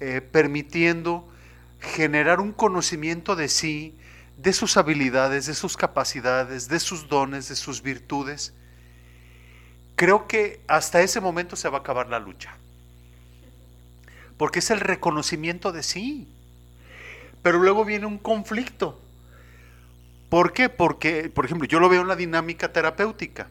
[0.00, 1.28] eh, permitiendo
[1.80, 3.96] generar un conocimiento de sí,
[4.36, 8.52] de sus habilidades, de sus capacidades, de sus dones, de sus virtudes,
[9.96, 12.56] creo que hasta ese momento se va a acabar la lucha.
[14.36, 16.28] Porque es el reconocimiento de sí.
[17.44, 18.98] Pero luego viene un conflicto.
[20.30, 20.70] ¿Por qué?
[20.70, 23.50] Porque, por ejemplo, yo lo veo en la dinámica terapéutica.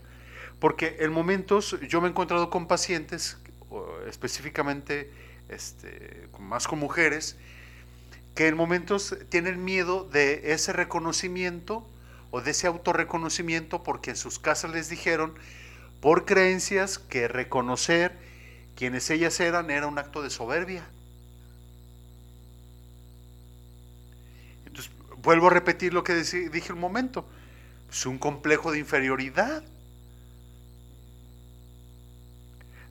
[0.60, 3.38] Porque en momentos yo me he encontrado con pacientes,
[4.08, 5.12] específicamente
[5.48, 7.38] este, más con mujeres,
[8.34, 11.88] que en momentos tienen miedo de ese reconocimiento
[12.32, 15.36] o de ese autorreconocimiento porque en sus casas les dijeron
[16.02, 18.18] por creencias que reconocer
[18.76, 20.84] quienes ellas eran era un acto de soberbia.
[25.24, 27.26] Vuelvo a repetir lo que dije un momento.
[27.90, 29.64] Es un complejo de inferioridad.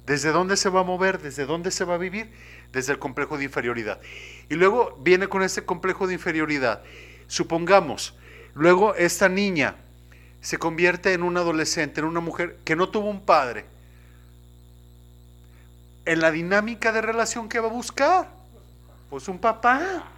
[0.07, 1.20] ¿Desde dónde se va a mover?
[1.20, 2.33] ¿Desde dónde se va a vivir?
[2.72, 4.01] Desde el complejo de inferioridad.
[4.49, 6.83] Y luego viene con ese complejo de inferioridad.
[7.28, 8.14] Supongamos,
[8.55, 9.76] luego esta niña
[10.41, 13.66] se convierte en una adolescente, en una mujer que no tuvo un padre.
[16.05, 18.28] En la dinámica de relación que va a buscar,
[19.09, 20.09] pues un papá.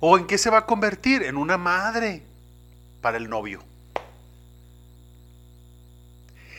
[0.00, 1.22] ¿O en qué se va a convertir?
[1.22, 2.22] En una madre
[3.00, 3.62] para el novio.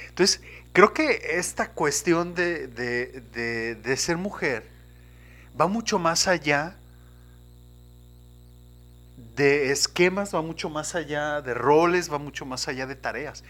[0.09, 0.41] Entonces,
[0.75, 4.67] Creo que esta cuestión de, ser mujer
[5.57, 6.75] va mucho más allá
[9.37, 13.45] de esquemas, va mucho más allá de roles, va mucho más allá de tareas,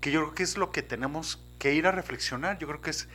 [0.00, 2.90] que yo creo que es lo que tenemos que ir a reflexionar, yo creo que
[2.90, 3.08] es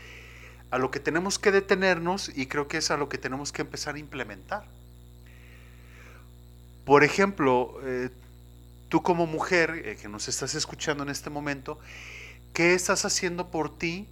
[0.70, 3.61] a lo que tenemos que detenernos y creo que es a lo que tenemos que
[3.61, 4.66] empezar a implementar.
[6.86, 8.09] Por ejemplo, eh,
[8.89, 11.79] tú como mujer eh, que nos estás escuchando en este momento,
[12.55, 14.07] ¿Qué estás haciendo por ti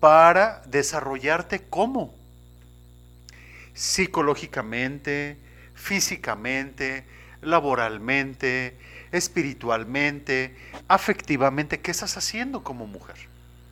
[0.00, 2.12] para desarrollarte como?
[3.74, 5.36] Psicológicamente,
[5.72, 7.04] físicamente,
[7.42, 8.76] laboralmente,
[9.12, 10.56] espiritualmente,
[10.88, 11.78] afectivamente.
[11.78, 13.14] ¿Qué estás haciendo como mujer?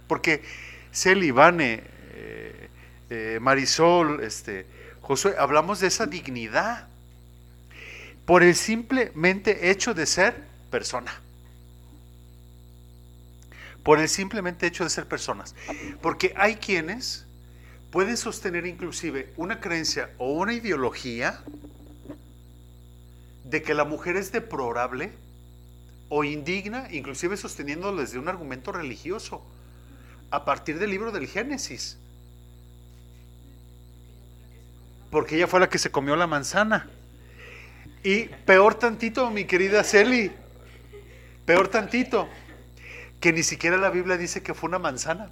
[0.06, 0.44] Porque
[0.92, 1.82] Celi, Vane,
[2.12, 2.68] eh,
[3.10, 4.64] eh, Marisol, este,
[5.00, 6.86] Josué, hablamos de esa dignidad
[8.28, 11.22] por el simplemente hecho de ser persona
[13.88, 15.54] por el simplemente hecho de ser personas.
[16.02, 17.24] Porque hay quienes
[17.90, 21.40] pueden sostener inclusive una creencia o una ideología
[23.44, 25.12] de que la mujer es deplorable
[26.10, 29.42] o indigna, inclusive sosteniéndolo desde un argumento religioso,
[30.30, 31.96] a partir del libro del Génesis.
[35.10, 36.90] Porque ella fue la que se comió la manzana.
[38.02, 40.30] Y peor tantito, mi querida Celi,
[41.44, 42.28] peor tantito,
[43.20, 45.30] que ni siquiera la Biblia dice que fue una manzana.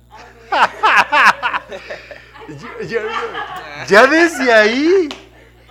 [3.89, 5.09] ya, desde ahí,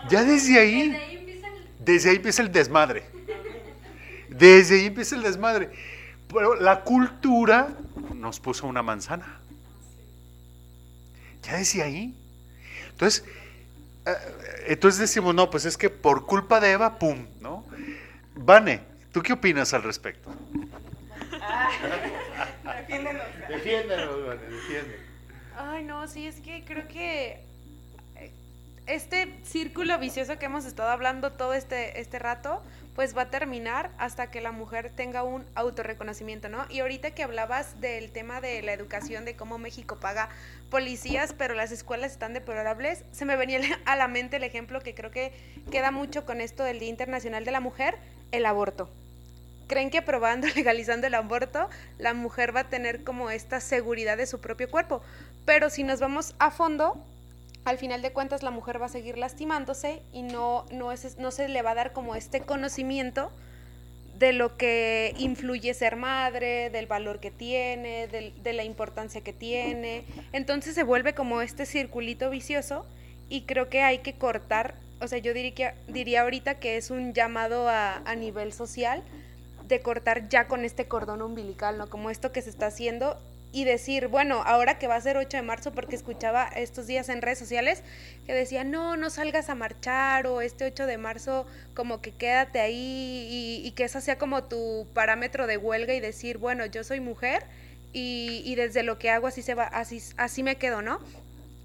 [0.10, 1.42] ya desde ahí,
[1.80, 3.04] desde ahí empieza el desmadre.
[4.30, 5.72] Desde ahí empieza el desmadre.
[6.28, 7.76] Pero la cultura
[8.14, 9.40] nos puso una manzana.
[11.44, 12.16] Ya desde ahí.
[12.90, 13.24] Entonces,
[14.68, 17.66] entonces decimos, no, pues es que por culpa de Eva, pum, ¿no?
[18.36, 18.82] Vane,
[19.12, 20.30] ¿tú qué opinas al respecto?
[23.50, 24.16] Defiéndenos.
[25.58, 27.44] Ay, no, sí, es que creo que
[28.16, 28.32] eh,
[28.88, 32.62] este círculo vicioso que hemos estado hablando todo este, este rato,
[32.96, 36.66] pues va a terminar hasta que la mujer tenga un autorreconocimiento, ¿no?
[36.70, 40.30] Y ahorita que hablabas del tema de la educación, de cómo México paga
[40.72, 44.96] policías, pero las escuelas están deplorables, se me venía a la mente el ejemplo que
[44.96, 45.34] creo que
[45.72, 47.98] queda mucho con esto del Día Internacional de la Mujer,
[48.32, 48.90] el aborto
[49.68, 54.28] creen que aprobando, legalizando el aborto, la mujer va a tener como esta seguridad de
[54.28, 55.02] su propio cuerpo.
[55.46, 57.04] Pero si nos vamos a fondo,
[57.66, 61.32] al final de cuentas la mujer va a seguir lastimándose y no, no, es, no
[61.32, 63.32] se le va a dar como este conocimiento
[64.20, 70.06] de lo que influye ser madre, del valor que tiene, de la importancia que tiene.
[70.32, 72.86] Entonces se vuelve como este circulito vicioso
[73.30, 77.14] y creo que hay que cortar, o sea, yo diría, diría ahorita que es un
[77.14, 79.04] llamado a, a nivel social
[79.68, 81.90] de cortar ya con este cordón umbilical, ¿no?
[81.90, 83.18] Como esto que se está haciendo
[83.56, 87.08] y decir, bueno, ahora que va a ser 8 de marzo, porque escuchaba estos días
[87.08, 87.84] en redes sociales
[88.26, 92.60] que decía, no, no salgas a marchar o este 8 de marzo como que quédate
[92.60, 97.00] ahí y, que esa sea como tu parámetro de huelga y decir, bueno, yo soy
[97.00, 97.46] mujer
[97.94, 101.00] y, y desde lo que hago así se va, así, así me quedo, ¿no?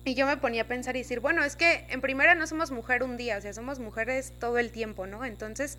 [0.05, 2.71] Y yo me ponía a pensar y decir, bueno, es que en primera no somos
[2.71, 5.25] mujer un día, o sea, somos mujeres todo el tiempo, ¿no?
[5.25, 5.77] Entonces,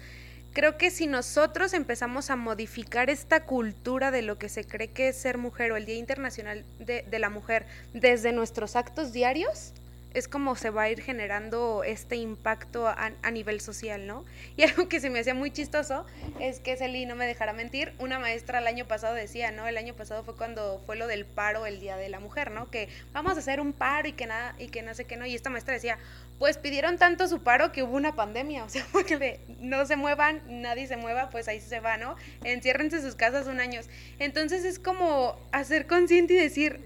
[0.54, 5.10] creo que si nosotros empezamos a modificar esta cultura de lo que se cree que
[5.10, 9.74] es ser mujer o el Día Internacional de, de la Mujer desde nuestros actos diarios,
[10.14, 14.26] es como se va a ir generando este impacto a, a, nivel social, ¿no?
[14.58, 16.06] Y algo que se me hacía muy chistoso
[16.40, 19.68] es que Celi no me dejará mentir, una maestra el año pasado decía, ¿no?
[19.68, 22.70] El año pasado fue cuando fue lo del paro el Día de la Mujer, ¿no?
[22.70, 25.26] Que vamos a hacer un paro y que nada, y que no sé qué, ¿no?
[25.26, 25.98] Y esta maestra decía,
[26.42, 30.42] pues pidieron tanto su paro que hubo una pandemia, o sea, porque no se muevan,
[30.48, 32.16] nadie se mueva, pues ahí se va, ¿no?
[32.44, 33.80] Enciérrense sus casas un año.
[34.18, 36.82] Entonces es como hacer consciente y decir,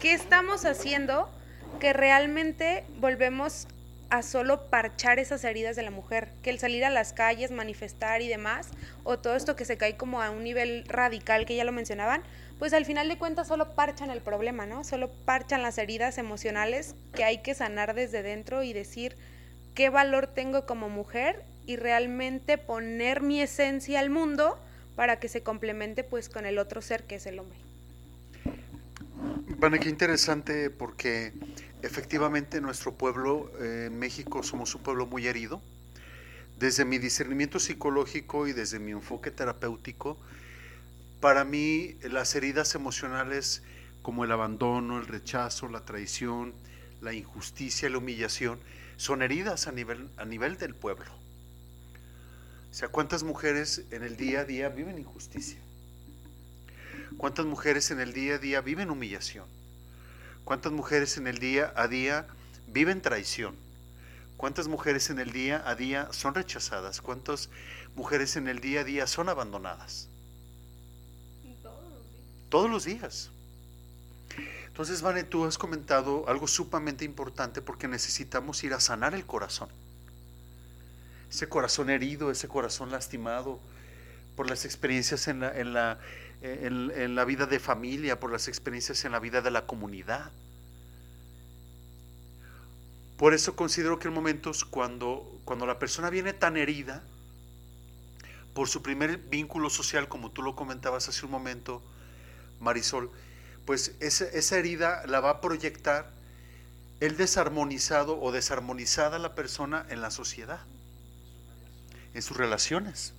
[0.00, 1.30] ¿qué estamos haciendo?
[1.78, 3.68] que realmente volvemos
[4.08, 8.22] a solo parchar esas heridas de la mujer, que el salir a las calles, manifestar
[8.22, 8.68] y demás,
[9.04, 12.22] o todo esto que se cae como a un nivel radical que ya lo mencionaban,
[12.58, 14.84] pues al final de cuentas solo parchan el problema, ¿no?
[14.84, 19.16] Solo parchan las heridas emocionales que hay que sanar desde dentro y decir
[19.74, 24.58] qué valor tengo como mujer y realmente poner mi esencia al mundo
[24.94, 27.58] para que se complemente pues con el otro ser que es el hombre.
[29.58, 31.32] Bueno, qué interesante porque
[31.82, 35.60] efectivamente nuestro pueblo, eh, México, somos un pueblo muy herido.
[36.58, 40.18] Desde mi discernimiento psicológico y desde mi enfoque terapéutico,
[41.20, 43.62] para mí las heridas emocionales
[44.02, 46.54] como el abandono, el rechazo, la traición,
[47.00, 48.58] la injusticia, la humillación,
[48.96, 51.10] son heridas a nivel, a nivel del pueblo.
[52.70, 55.58] O sea, ¿cuántas mujeres en el día a día viven injusticia?
[57.16, 59.46] ¿Cuántas mujeres en el día a día viven humillación?
[60.44, 62.26] ¿Cuántas mujeres en el día a día
[62.68, 63.56] viven traición?
[64.36, 67.00] ¿Cuántas mujeres en el día a día son rechazadas?
[67.00, 67.48] ¿Cuántas
[67.94, 70.10] mujeres en el día a día son abandonadas?
[72.48, 73.30] Todos los días.
[74.66, 79.68] Entonces, Vane, tú has comentado algo sumamente importante porque necesitamos ir a sanar el corazón.
[81.30, 83.58] Ese corazón herido, ese corazón lastimado
[84.36, 85.98] por las experiencias en la, en la,
[86.42, 90.30] en, en, la vida de familia, por las experiencias en la vida de la comunidad.
[93.16, 97.02] Por eso considero que en momentos cuando, cuando la persona viene tan herida,
[98.52, 101.82] por su primer vínculo social, como tú lo comentabas hace un momento,
[102.60, 103.10] Marisol,
[103.64, 106.10] pues esa, herida la va a proyectar
[107.00, 110.60] el desarmonizado o desarmonizada la persona en la sociedad,
[112.14, 113.12] en sus relaciones.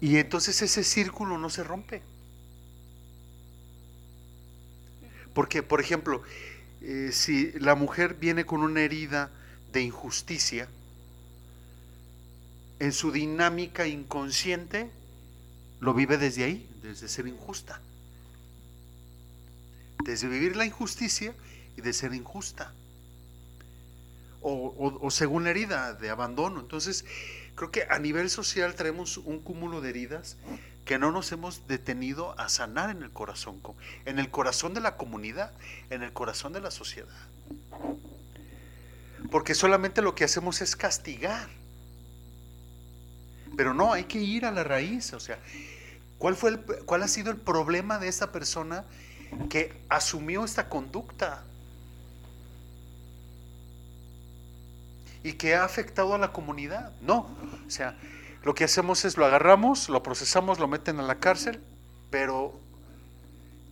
[0.00, 2.02] Y entonces ese círculo no se rompe.
[5.32, 6.22] Porque, por ejemplo,
[6.82, 9.30] eh, si la mujer viene con una herida
[9.72, 10.68] de injusticia,
[12.78, 14.90] en su dinámica inconsciente
[15.80, 17.80] lo vive desde ahí, desde ser injusta.
[20.04, 21.34] Desde vivir la injusticia
[21.76, 22.72] y de ser injusta.
[24.40, 26.60] O, o, según la herida de abandono.
[26.60, 27.04] Entonces,
[27.56, 30.36] creo que a nivel social traemos un cúmulo de heridas
[30.84, 33.60] que no nos hemos detenido a sanar en el corazón,
[34.04, 35.50] en el corazón de la comunidad,
[35.90, 37.08] en el corazón de la sociedad.
[39.30, 41.48] Porque solamente lo que hacemos es castigar.
[43.56, 45.38] Pero no, hay que ir a la raíz, o sea,
[46.18, 48.84] ¿cuál fue cuál ha sido el problema de esa persona
[49.50, 51.44] que asumió esta conducta?
[55.26, 56.92] y que ha afectado a la comunidad.
[57.00, 57.28] No,
[57.66, 57.96] o sea,
[58.44, 61.60] lo que hacemos es lo agarramos, lo procesamos, lo meten a la cárcel,
[62.10, 62.56] pero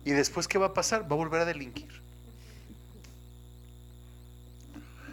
[0.03, 1.03] ¿y después qué va a pasar?
[1.03, 2.01] Va a volver a delinquir.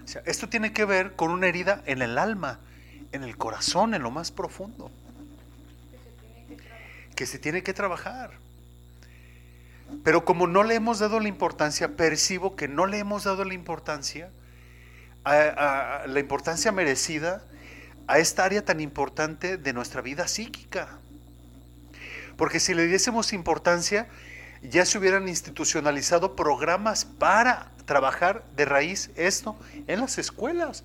[0.05, 2.59] O sea, esto tiene que ver con una herida en el alma,
[3.13, 4.91] en el corazón, en lo más profundo.
[7.15, 8.33] Que se tiene que trabajar.
[10.05, 13.55] Pero como no le hemos dado la importancia, percibo que no le hemos dado la
[13.55, 14.31] importancia,
[15.25, 17.45] a, la importancia merecida
[18.09, 20.99] a esta área tan importante de nuestra vida psíquica.
[22.37, 24.09] Porque si le diésemos importancia,
[24.63, 29.57] ya se hubieran institucionalizado programas para trabajar de raíz esto
[29.87, 30.85] en las escuelas.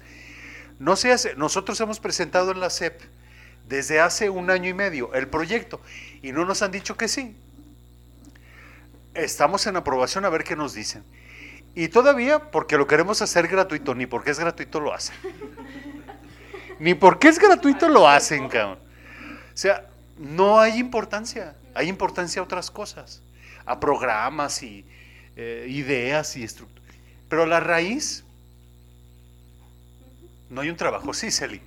[0.79, 3.01] No se hace, nosotros hemos presentado en la SEP
[3.67, 5.81] desde hace un año y medio el proyecto
[6.21, 7.35] y no nos han dicho que sí.
[9.13, 11.03] Estamos en aprobación a ver qué nos dicen.
[11.73, 15.15] Y todavía, porque lo queremos hacer gratuito, ni porque es gratuito lo hacen.
[16.79, 18.77] Ni porque es gratuito lo hacen, cabrón.
[18.77, 21.55] O sea, no hay importancia.
[21.73, 23.23] Hay importancia a otras cosas.
[23.65, 24.85] A programas y
[25.35, 26.95] eh, ideas y estructuras.
[27.29, 28.23] Pero la raíz,
[30.49, 31.13] no hay un trabajo.
[31.13, 31.61] Sí, Celi.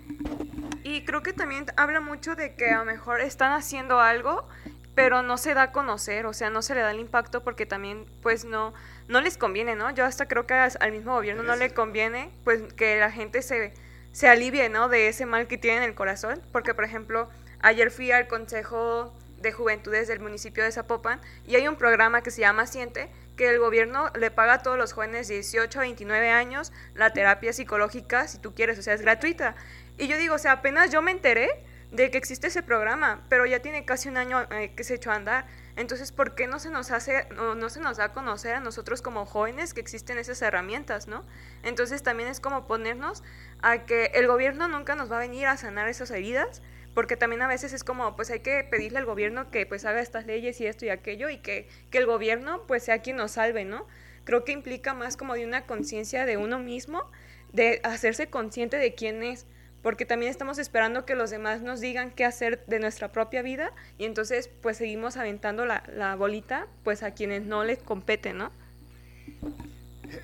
[0.83, 4.49] Y creo que también habla mucho de que a lo mejor están haciendo algo,
[4.95, 7.67] pero no se da a conocer, o sea, no se le da el impacto porque
[7.67, 8.75] también, pues no,
[9.09, 9.91] no les conviene, ¿no?
[9.95, 13.73] Yo hasta creo que al mismo gobierno no le conviene, pues que la gente se
[14.13, 14.89] se alivie, ¿no?
[14.89, 16.41] De ese mal que tiene en el corazón.
[16.53, 17.29] Porque, por ejemplo,
[17.61, 22.31] ayer fui al Consejo de Juventudes del municipio de Zapopan y hay un programa que
[22.31, 23.11] se llama Siente,
[23.41, 27.15] que el gobierno le paga a todos los jóvenes de 18 a 29 años la
[27.15, 29.57] terapia psicológica, si tú quieres, o sea, es gratuita.
[29.97, 31.49] Y yo digo, o sea, apenas yo me enteré
[31.91, 35.11] de que existe ese programa, pero ya tiene casi un año eh, que se echó
[35.11, 35.47] a andar.
[35.77, 38.61] Entonces, ¿por qué no se nos hace, no, no, se nos da a conocer a
[38.61, 41.25] nosotros como jóvenes que existen esas herramientas, ¿no?
[41.63, 43.23] Entonces también es como ponernos
[43.63, 46.61] a que el gobierno nunca nos va a venir a sanar esas heridas,
[47.01, 50.03] porque también a veces es como, pues hay que pedirle al gobierno que pues haga
[50.03, 53.31] estas leyes y esto y aquello y que, que el gobierno pues sea quien nos
[53.31, 53.87] salve, ¿no?
[54.25, 57.11] Creo que implica más como de una conciencia de uno mismo,
[57.55, 59.47] de hacerse consciente de quién es,
[59.81, 63.73] porque también estamos esperando que los demás nos digan qué hacer de nuestra propia vida
[63.97, 68.53] y entonces pues seguimos aventando la, la bolita pues a quienes no les compete, ¿no?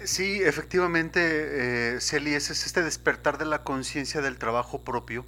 [0.05, 5.25] Sí, efectivamente, eh, Celi, ese es este despertar de la conciencia del trabajo propio.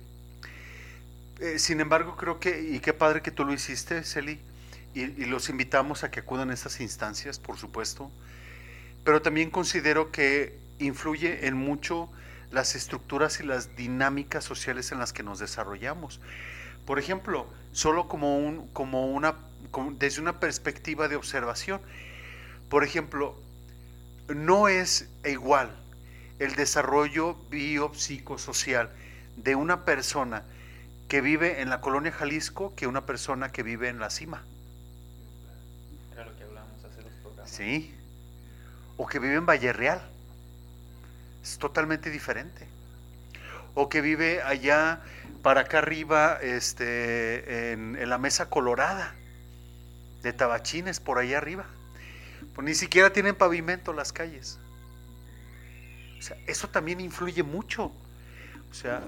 [1.41, 4.41] Eh, sin embargo, creo que, y qué padre que tú lo hiciste, Celi,
[4.95, 8.11] y, y, los invitamos a que acudan a estas instancias, por supuesto,
[9.05, 12.11] pero también considero que influye en mucho
[12.51, 16.21] las estructuras y las dinámicas sociales en las que nos desarrollamos.
[16.87, 19.35] Por ejemplo, solo como, un, como una,
[19.99, 21.81] desde una perspectiva de observación.
[22.69, 23.37] Por ejemplo,
[24.29, 25.75] no es igual
[26.39, 28.91] el desarrollo biopsicosocial
[29.37, 30.45] de una persona
[31.09, 34.45] que vive en la colonia Jalisco que una persona que vive en la cima.
[36.13, 37.51] Era lo que hablábamos hace dos programas.
[37.51, 37.95] Sí.
[38.99, 40.03] O que vive en Valle Real.
[41.43, 42.67] Es totalmente diferente.
[43.75, 45.01] O que vive allá
[45.43, 49.15] para acá arriba, este, en, en la mesa colorada
[50.23, 51.65] de tabachines, por allá arriba.
[52.55, 54.59] Pues ni siquiera tienen pavimento las calles.
[56.19, 57.93] O sea, eso también influye mucho.
[58.71, 59.01] O sea,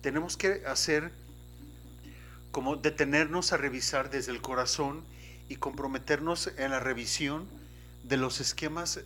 [0.00, 1.12] tenemos que hacer
[2.58, 5.04] como detenernos a revisar desde el corazón
[5.48, 7.46] y comprometernos en la revisión
[8.02, 8.98] de los esquemas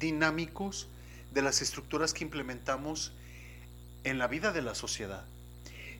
[0.00, 0.88] dinámicos,
[1.34, 3.12] de las estructuras que implementamos
[4.04, 5.26] en la vida de la sociedad.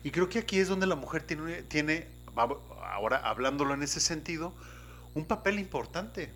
[0.03, 4.51] Y creo que aquí es donde la mujer tiene, tiene ahora hablándolo en ese sentido,
[5.13, 6.31] un papel importante.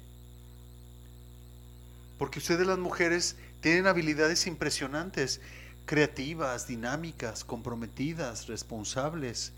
[2.20, 5.42] Porque ustedes las mujeres tienen habilidades impresionantes,
[5.88, 9.54] creativas, dinámicas, comprometidas, responsables,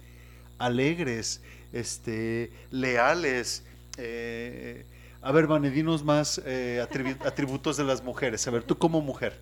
[0.66, 1.42] alegres,
[1.74, 3.64] este, leales.
[3.98, 4.86] Eh,
[5.22, 6.82] a ver, Vanedinos más eh,
[7.26, 8.48] atributos de las mujeres.
[8.48, 9.40] A ver, tú como mujer.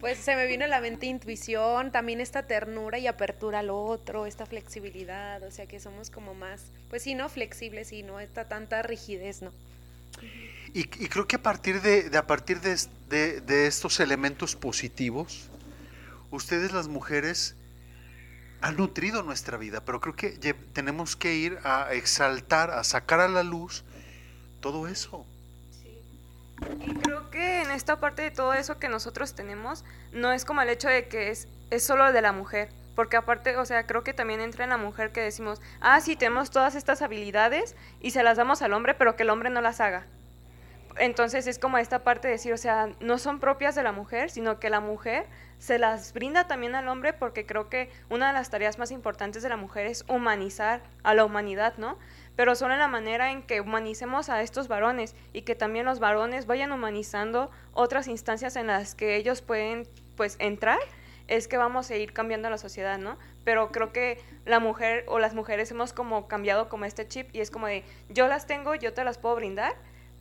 [0.00, 4.24] Pues se me vino a la mente intuición, también esta ternura y apertura al otro,
[4.24, 8.48] esta flexibilidad, o sea que somos como más, pues sí, no flexibles y no esta
[8.48, 9.52] tanta rigidez, ¿no?
[10.72, 12.78] Y, y, creo que a partir, de, de a partir de,
[13.10, 15.50] de, de, estos elementos positivos,
[16.30, 17.56] ustedes las mujeres
[18.60, 20.30] han nutrido nuestra vida, pero creo que
[20.72, 23.84] tenemos que ir a exaltar, a sacar a la luz
[24.60, 25.26] todo eso.
[25.70, 26.02] Sí.
[26.86, 30.62] Y creo que en esta parte de todo eso que nosotros tenemos, no es como
[30.62, 34.04] el hecho de que es, es solo de la mujer, porque aparte, o sea, creo
[34.04, 38.10] que también entra en la mujer que decimos, ah, sí, tenemos todas estas habilidades y
[38.10, 40.06] se las damos al hombre, pero que el hombre no las haga.
[40.96, 44.30] Entonces es como esta parte de decir, o sea, no son propias de la mujer,
[44.30, 45.26] sino que la mujer
[45.58, 49.42] se las brinda también al hombre porque creo que una de las tareas más importantes
[49.42, 51.98] de la mujer es humanizar a la humanidad, ¿no?
[52.34, 56.00] Pero solo en la manera en que humanicemos a estos varones y que también los
[56.00, 59.86] varones vayan humanizando otras instancias en las que ellos pueden
[60.16, 60.78] pues entrar,
[61.28, 63.16] es que vamos a ir cambiando la sociedad, ¿no?
[63.44, 67.40] Pero creo que la mujer o las mujeres hemos como cambiado como este chip y
[67.40, 69.74] es como de yo las tengo, yo te las puedo brindar,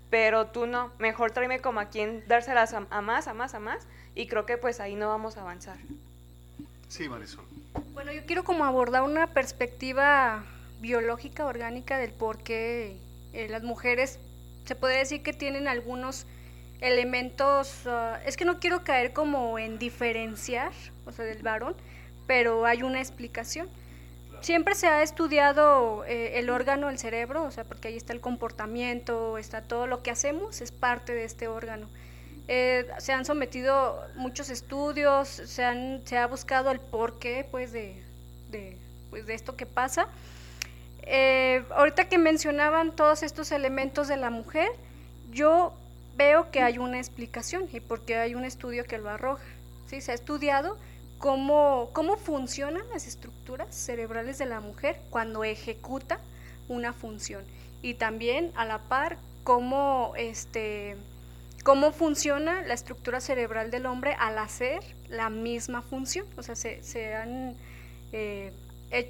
[0.10, 3.60] pero tú no, mejor tráeme como a quien dárselas a, a, más, a más, a
[3.60, 5.78] más, y creo que pues ahí no vamos a avanzar.
[6.88, 7.46] Sí, Marisol.
[7.94, 10.44] Bueno, yo quiero como abordar una perspectiva
[10.80, 12.98] biológica, orgánica del por qué
[13.34, 14.20] eh, las mujeres,
[14.66, 16.26] se puede decir que tienen algunos
[16.82, 20.72] elementos, uh, es que no quiero caer como en diferenciar,
[21.06, 21.76] o sea, del varón,
[22.26, 23.70] pero hay una explicación
[24.42, 28.22] siempre se ha estudiado eh, el órgano, el cerebro, o sea, porque ahí está el
[28.22, 31.88] comportamiento, está todo lo que hacemos, es parte de este órgano.
[32.48, 38.02] Eh, se han sometido muchos estudios, se, han, se ha buscado el porqué pues, de,
[38.50, 38.78] de,
[39.10, 40.08] pues, de esto que pasa.
[41.04, 44.70] Eh, ahorita que mencionaban todos estos elementos de la mujer,
[45.32, 45.74] yo
[46.16, 49.46] veo que hay una explicación y porque hay un estudio que lo arroja.
[49.88, 50.02] ¿sí?
[50.02, 50.78] Se ha estudiado
[51.20, 56.20] cómo, cómo funcionan las estructuras cerebrales de la mujer cuando ejecuta
[56.68, 57.44] una función.
[57.82, 60.96] Y también a la par cómo, este,
[61.64, 66.26] cómo funciona la estructura cerebral del hombre al hacer la misma función.
[66.38, 67.56] O sea, se, se han...
[68.12, 68.52] Eh,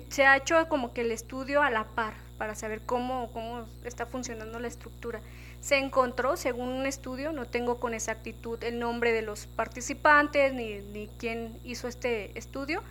[0.10, 4.05] se ha hecho como que el estudio a la par para saber cómo, cómo está
[4.05, 5.22] funcionando la estructura.
[5.62, 10.80] Se encontró, según un estudio, no tengo con exactitud el nombre de los participantes ni,
[10.93, 12.82] ni quién hizo este estudio,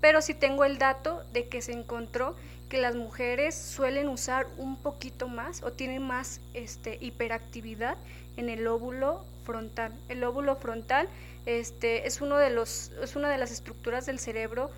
[0.00, 2.36] pero sí tengo el dato de que se encontró
[2.68, 7.96] que las mujeres suelen usar un poquito más o tienen más este, hiperactividad
[8.36, 9.92] en el óvulo frontal.
[10.08, 11.08] El óvulo frontal
[11.46, 14.70] este, es, uno de los, es una de las estructuras del cerebro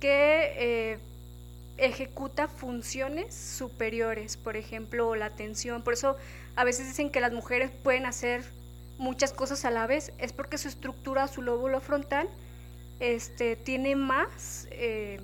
[0.00, 0.98] que eh,
[1.86, 5.82] ejecuta funciones superiores, por ejemplo, la atención.
[5.82, 6.16] Por eso
[6.56, 8.44] a veces dicen que las mujeres pueden hacer
[8.98, 12.28] muchas cosas a la vez, es porque su estructura, su lóbulo frontal,
[13.00, 15.20] este, tiene más, eh,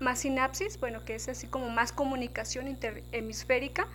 [0.00, 3.86] más sinapsis, bueno, que es así como más comunicación interhemisférica.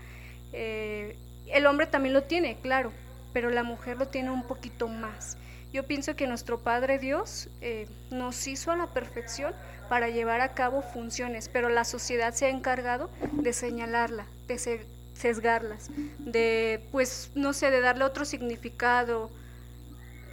[0.52, 2.92] Eh, el hombre también lo tiene, claro,
[3.34, 5.38] pero la mujer lo tiene un poquito más.
[5.74, 9.56] Yo pienso que nuestro Padre Dios eh, nos hizo a la perfección
[9.94, 14.82] para llevar a cabo funciones, pero la sociedad se ha encargado de señalarla, de
[15.14, 19.30] sesgarlas, de, pues, no sé, de darle otro significado,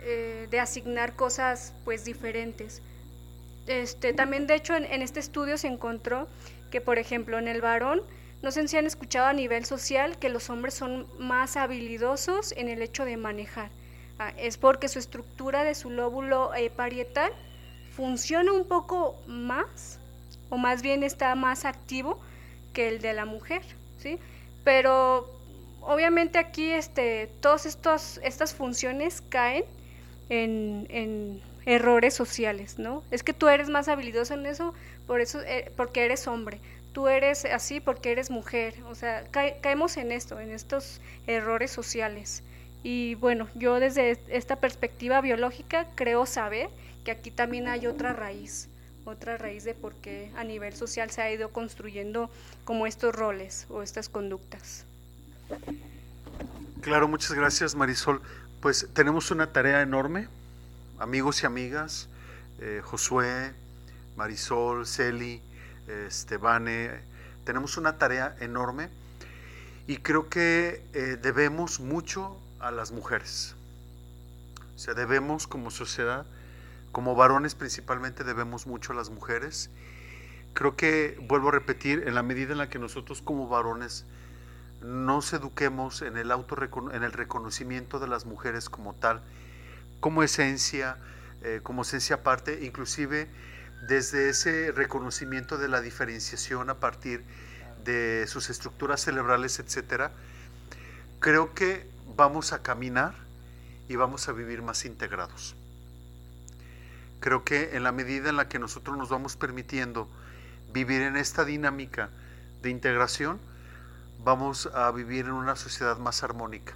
[0.02, 2.80] eh, de asignar cosas, pues, diferentes.
[3.66, 6.26] Este, también, de hecho, en, este estudio se encontró
[6.70, 8.00] que, por ejemplo, en el varón,
[8.40, 12.70] no sé si han escuchado a nivel social que los hombres son más habilidosos en
[12.70, 13.68] el hecho de manejar.
[14.18, 17.30] Ah, es porque su estructura de su lóbulo eh, parietal
[17.94, 19.98] funciona un poco más,
[20.48, 22.18] o más bien está más activo
[22.72, 23.62] que el de la mujer,
[23.98, 24.18] ¿sí?
[24.64, 25.30] Pero
[25.80, 29.64] obviamente aquí este, todas estas funciones caen
[30.28, 33.04] en, errores sociales, ¿no?
[33.10, 34.72] Es que tú eres más habilidoso en eso,
[35.06, 36.58] por eso, eh, porque eres hombre.
[36.92, 38.74] Tú eres así porque eres mujer.
[38.88, 42.42] O sea, caemos en esto, en estos errores sociales.
[42.82, 46.70] Y bueno, yo desde esta perspectiva biológica creo saber
[47.04, 48.68] que aquí también hay otra raíz,
[49.04, 52.30] otra raíz de por qué a nivel social se ha ido construyendo
[52.64, 54.84] como estos roles o estas conductas.
[56.80, 58.22] Claro, muchas gracias Marisol.
[58.60, 60.28] Pues tenemos una tarea enorme,
[60.98, 62.08] amigos y amigas,
[62.60, 63.52] eh, Josué,
[64.16, 65.40] Marisol, Celi,
[65.88, 67.00] Estebane,
[67.44, 68.90] tenemos una tarea enorme
[69.86, 73.56] y creo que eh, debemos mucho a las mujeres.
[74.76, 76.26] O sea, debemos como sociedad
[76.92, 79.70] como varones principalmente debemos mucho a las mujeres.
[80.54, 84.04] Creo que, vuelvo a repetir, en la medida en la que nosotros como varones
[84.82, 86.56] nos eduquemos en el, auto
[86.92, 89.22] en el reconocimiento de las mujeres como tal,
[90.00, 90.96] como esencia,
[91.42, 93.28] eh, como esencia aparte, inclusive
[93.86, 97.24] desde ese reconocimiento de la diferenciación a partir
[97.84, 100.12] de sus estructuras cerebrales, etcétera,
[101.18, 103.14] creo que vamos a caminar
[103.88, 105.56] y vamos a vivir más integrados.
[107.20, 110.08] Creo que en la medida en la que nosotros nos vamos permitiendo
[110.72, 112.08] vivir en esta dinámica
[112.62, 113.38] de integración,
[114.24, 116.74] vamos a vivir en una sociedad más armónica,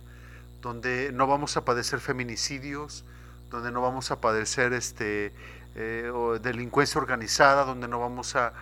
[0.60, 3.04] donde no vamos a padecer feminicidios,
[3.50, 5.32] donde no vamos a padecer este,
[5.76, 8.52] eh, delincuencia organizada, donde no vamos a,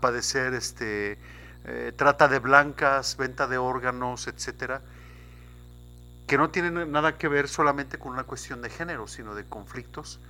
[0.00, 1.18] padecer este,
[1.64, 4.82] eh, trata de blancas, venta de órganos, etcétera,
[6.26, 10.20] que no tienen nada que ver solamente con una cuestión de género, sino de conflictos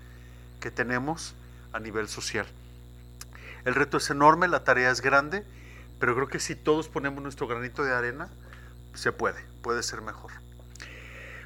[0.62, 1.34] que tenemos
[1.72, 2.46] a nivel social.
[3.66, 5.44] El reto es enorme, la tarea es grande,
[5.98, 8.30] pero creo que si todos ponemos nuestro granito de arena,
[8.94, 10.30] se puede, puede ser mejor.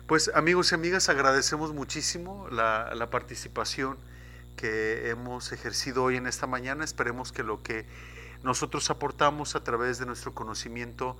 [0.06, 3.96] Pues amigos y amigas, agradecemos muchísimo la, participación
[4.56, 6.84] que hemos ejercido hoy en esta mañana.
[6.84, 7.86] Esperemos que lo que
[8.42, 11.16] nosotros aportamos a través de nuestro conocimiento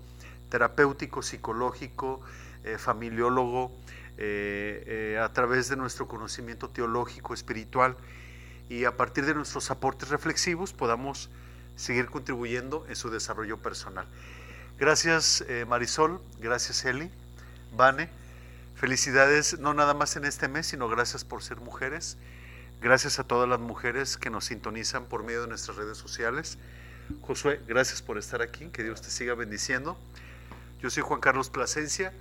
[0.51, 2.21] terapéutico, psicológico,
[2.65, 3.73] eh, familiólogo,
[4.19, 7.97] eh, eh, a través de nuestro conocimiento teológico, espiritual
[8.71, 11.29] y a partir de nuestros aportes reflexivos podamos
[11.77, 14.07] seguir contribuyendo en su desarrollo personal.
[14.79, 17.11] Gracias eh, Marisol, gracias Eli,
[17.77, 18.09] Vane,
[18.75, 22.17] felicidades no nada más en este mes, sino gracias por ser mujeres,
[22.81, 26.57] gracias a todas las mujeres que nos sintonizan por medio de nuestras redes sociales.
[27.21, 29.99] Josué, gracias por estar aquí, que Dios te siga bendiciendo.
[30.81, 32.15] Yo soy Juan Carlos Plasencia,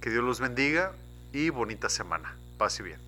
[0.00, 0.92] que Dios los bendiga
[1.32, 2.36] y bonita semana.
[2.58, 3.00] Paz y bien.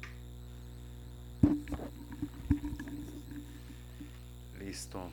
[4.59, 5.11] Listo.